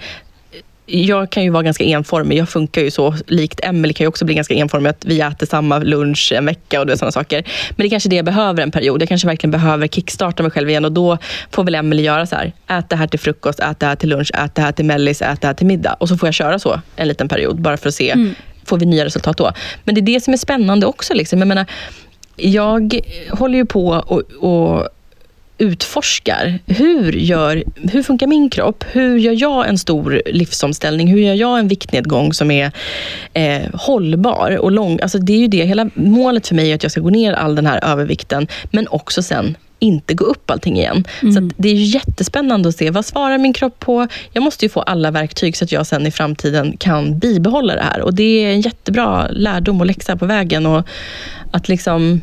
[0.86, 3.14] Jag kan ju vara ganska enformig, jag funkar ju så.
[3.26, 6.82] Likt Emily kan ju också bli ganska enformig, att vi äter samma lunch en vecka
[6.82, 7.44] och sådana saker.
[7.70, 9.02] Men det är kanske det jag behöver en period.
[9.02, 11.18] Jag kanske verkligen behöver kickstarta mig själv igen och då
[11.50, 12.52] får väl Emily göra så här.
[12.66, 15.22] Ät det här till frukost, ät det här till lunch, ät det här till mellis,
[15.22, 15.92] ät det här till middag.
[15.92, 18.14] Och så får jag köra så en liten period, bara för att se,
[18.64, 19.52] får vi nya resultat då?
[19.84, 21.14] Men det är det som är spännande också.
[21.14, 21.38] Liksom.
[21.38, 21.66] Jag menar,
[22.36, 24.88] jag håller ju på och, och
[25.62, 26.58] utforskar.
[26.66, 28.84] Hur, gör, hur funkar min kropp?
[28.92, 31.08] Hur gör jag en stor livsomställning?
[31.08, 32.72] Hur gör jag en viktnedgång som är
[33.32, 34.98] eh, hållbar och lång?
[35.02, 37.32] Alltså det är ju det, hela målet för mig är att jag ska gå ner
[37.32, 41.04] all den här övervikten, men också sen inte gå upp allting igen.
[41.20, 44.08] Så att det är jättespännande att se, vad svarar min kropp på?
[44.32, 47.82] Jag måste ju få alla verktyg så att jag sen i framtiden kan bibehålla det
[47.82, 48.00] här.
[48.00, 50.66] Och det är en jättebra lärdom och läxa på vägen.
[50.66, 50.86] Och
[51.50, 52.20] att liksom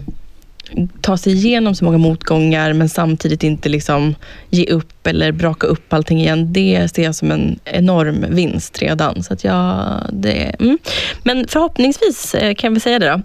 [1.01, 4.15] ta sig igenom så många motgångar men samtidigt inte liksom
[4.49, 6.53] ge upp eller braka upp allting igen.
[6.53, 9.23] Det ser jag som en enorm vinst redan.
[9.23, 10.77] Så att jag, det, mm.
[11.23, 13.21] Men förhoppningsvis eh, kan vi säga det då.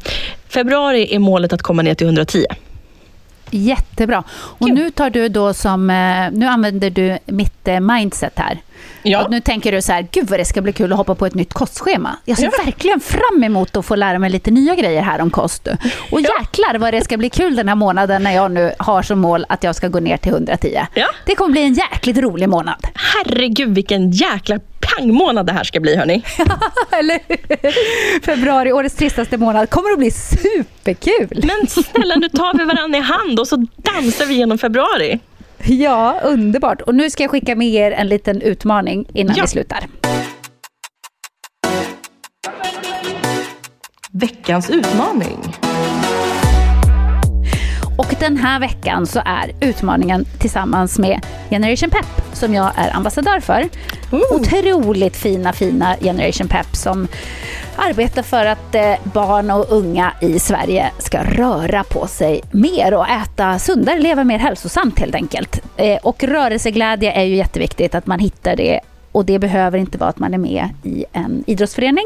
[0.48, 2.44] Februari är målet att komma ner till 110.
[3.50, 4.24] Jättebra.
[4.30, 8.60] Och nu tar du då som, eh, nu använder du mitt eh, mindset här.
[9.24, 11.26] Och nu tänker du så här, gud vad det ska bli kul att hoppa på
[11.26, 12.16] ett nytt kostschema.
[12.24, 12.64] Jag ser Ja.
[12.64, 15.68] verkligen fram emot att få lära mig lite nya grejer här om kost.
[16.12, 19.18] Och jäklar vad det ska bli kul den här månaden när jag nu har som
[19.18, 20.80] mål att jag ska gå ner till 110.
[20.94, 21.06] Ja.
[21.26, 22.86] Det kommer bli en jäkligt rolig månad.
[22.94, 26.22] Herregud vilken jäkla pangmånad det här ska bli hörni.
[26.90, 27.20] Eller?
[28.24, 31.44] Februari, årets tristaste månad, kommer att bli superkul.
[31.46, 35.18] Men snälla nu tar vi varandra i hand och så dansar vi genom februari.
[35.66, 36.80] Ja, underbart.
[36.80, 39.42] Och nu ska jag skicka med er en liten utmaning innan Ja.
[39.42, 39.86] vi slutar.
[44.12, 45.38] Veckans utmaning.
[47.96, 53.40] Och den här veckan så är utmaningen tillsammans med Generation Pep som jag är ambassadör
[53.40, 53.68] för.
[54.30, 57.08] Otroligt fina, fina Generation Pep som
[57.76, 63.08] arbetar för att eh, barn och unga i Sverige ska röra på sig mer och
[63.08, 65.60] äta sundare, leva mer hälsosamt helt enkelt.
[65.76, 68.80] Eh, och rörelseglädje är ju jätteviktigt att man hittar det
[69.14, 72.04] och det behöver inte vara att man är med i en idrottsförening.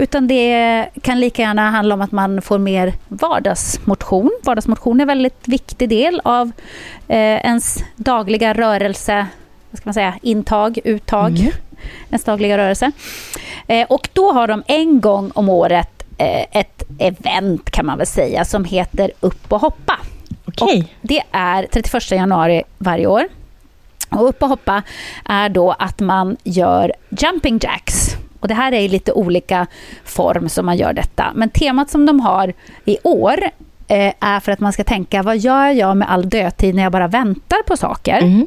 [0.00, 4.30] Utan det kan lika gärna handla om att man får mer vardagsmotion.
[4.44, 6.50] Vardagsmotion är en väldigt viktig del av
[7.08, 9.26] eh, ens dagliga rörelse,
[9.70, 11.52] vad ska man säga, intag, uttag.
[12.08, 12.92] Ens dagliga rörelse.
[13.66, 18.06] Eh, och då har de en gång om året eh, ett event kan man väl
[18.06, 19.98] säga som heter Upp och hoppa.
[20.44, 20.80] Okej.
[20.80, 23.24] Och det är 31 januari varje år.
[24.14, 24.82] Och upp och hoppa
[25.24, 28.16] är då att man gör jumping jacks.
[28.40, 29.66] Och det här är i lite olika
[30.04, 31.32] form som man gör detta.
[31.34, 32.52] Men temat som de har
[32.84, 33.44] i år
[33.88, 36.92] eh, är för att man ska tänka, vad gör jag med all dödtid när jag
[36.92, 38.18] bara väntar på saker?
[38.18, 38.46] Mm.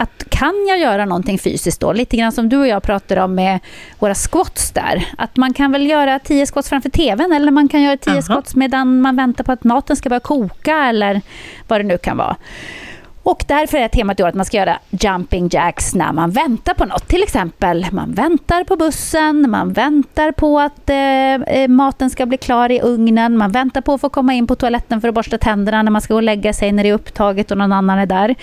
[0.00, 1.92] Att kan jag göra någonting fysiskt då?
[1.92, 3.58] Lite grann som du och jag pratade om med
[3.98, 5.08] våra squats där.
[5.18, 8.22] Att man kan väl göra 10 squats framför tvn eller man kan göra 10 Aha.
[8.22, 11.20] squats medan man väntar på att maten ska börja koka eller
[11.68, 12.36] vad det nu kan vara.
[13.30, 16.74] Och därför är temat i år att man ska göra jumping jacks när man väntar
[16.74, 17.08] på något.
[17.08, 22.38] Till exempel, man väntar på bussen, man väntar på att eh, eh, maten ska bli
[22.38, 25.38] klar i ugnen, man väntar på att få komma in på toaletten för att borsta
[25.38, 27.98] tänderna när man ska gå och lägga sig när det är upptaget och någon annan
[27.98, 28.34] är där.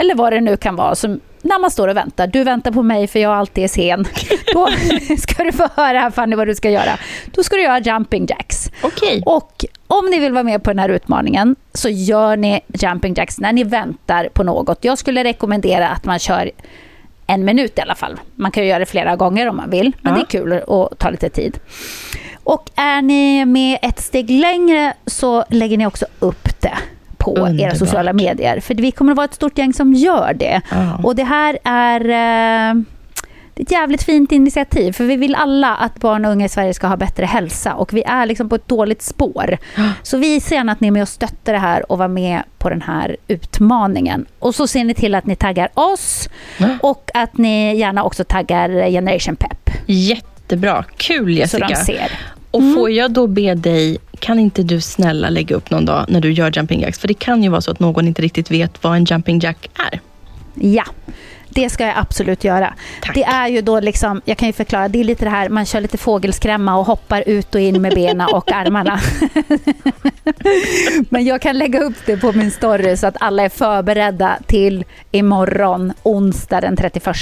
[0.00, 0.94] Eller vad det nu kan vara.
[0.94, 2.26] Som när man står och väntar.
[2.26, 4.04] Du väntar på mig för jag alltid är sen.
[4.52, 4.68] Då
[5.18, 6.98] ska du få höra här Fanny vad du ska göra.
[7.26, 8.70] Då ska du göra jumping jacks.
[8.82, 9.22] Okej.
[9.26, 13.38] Och om ni vill vara med på den här utmaningen så gör ni jumping jacks
[13.40, 14.78] när ni väntar på något.
[14.84, 16.50] Jag skulle rekommendera att man kör
[17.26, 18.20] en minut i alla fall.
[18.34, 20.18] Man kan ju göra det flera gånger om man vill, men Ja.
[20.18, 21.58] det är kul att ta lite tid.
[22.44, 26.78] Och är ni med ett steg längre så lägger ni också upp det
[27.18, 27.76] på era Underbart.
[27.76, 28.60] sociala medier.
[28.60, 30.60] För vi kommer att vara ett stort gäng som gör det.
[30.70, 31.00] Ja.
[31.02, 32.00] Och det här är
[32.74, 32.82] eh,
[33.54, 34.92] ett jävligt fint initiativ.
[34.92, 37.74] För vi vill alla att barn och unga i Sverige ska ha bättre hälsa.
[37.74, 39.58] Och vi är liksom på ett dåligt spår.
[40.02, 42.70] Så visa gärna att ni är med och stöttar det här och var med på
[42.70, 44.26] den här utmaningen.
[44.38, 46.28] Och så ser ni till att ni taggar oss
[46.80, 49.70] och att ni gärna också taggar Generation Pep.
[49.86, 50.84] Jättebra.
[50.96, 51.76] Kul Så de Jessica.
[51.84, 52.12] ser.
[52.50, 56.20] Och får jag då be dig, kan inte du snälla lägga upp någon dag när
[56.20, 56.98] du gör jumping jacks?
[56.98, 59.70] För det kan ju vara så att någon inte riktigt vet vad en jumping jack
[59.92, 60.00] är.
[60.54, 60.84] Ja.
[61.50, 62.74] Det ska jag absolut göra.
[63.02, 63.14] Tack.
[63.14, 65.66] Det är ju då liksom, jag kan ju förklara, det är lite det här, man
[65.66, 69.00] kör lite fågelskrämma och hoppar ut och in med benen och armarna.
[71.10, 74.84] Men jag kan lägga upp det på min story så att alla är förberedda till
[75.10, 77.16] imorgon, onsdag den 31.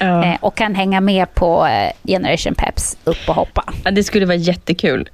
[0.00, 0.24] Ja.
[0.24, 3.64] Eh, och kan hänga med på eh, Generation Peps upp och hoppa.
[3.84, 5.08] Ja, det skulle vara jättekul.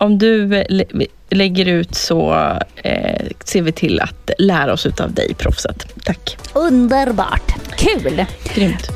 [0.00, 2.32] Om du lä- lägger ut så
[2.76, 6.04] eh, ser vi till att lära oss av dig, proffset.
[6.04, 6.36] Tack.
[6.54, 7.52] Underbart!
[7.76, 8.24] Kul!
[8.54, 8.88] Grymt.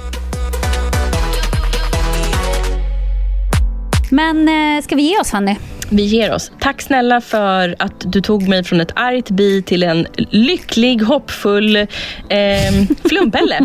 [4.11, 5.57] Men eh, ska vi ge oss Fanny?
[5.91, 6.53] Vi ger oss.
[6.61, 11.77] Tack snälla för att du tog mig från ett argt bi till en lycklig, hoppfull
[11.77, 11.87] eh,
[13.09, 13.61] flumpelle.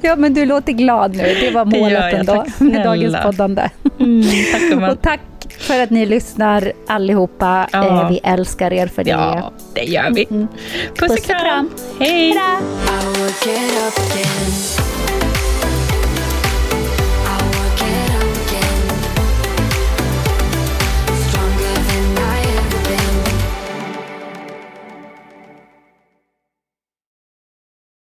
[0.00, 1.36] Ja, men du låter glad nu.
[1.40, 3.70] Det var målet ändå med dagens poddande.
[4.00, 4.90] Mm, tack.
[4.92, 5.20] Och tack
[5.58, 7.68] för att ni lyssnar allihopa.
[7.72, 8.02] Ja.
[8.02, 9.10] Eh, vi älskar er för det.
[9.10, 10.26] Ja, det gör vi.
[10.26, 10.48] Puss,
[10.98, 11.70] Puss och kram.
[12.00, 12.28] Hej!
[12.28, 13.84] Hejdå!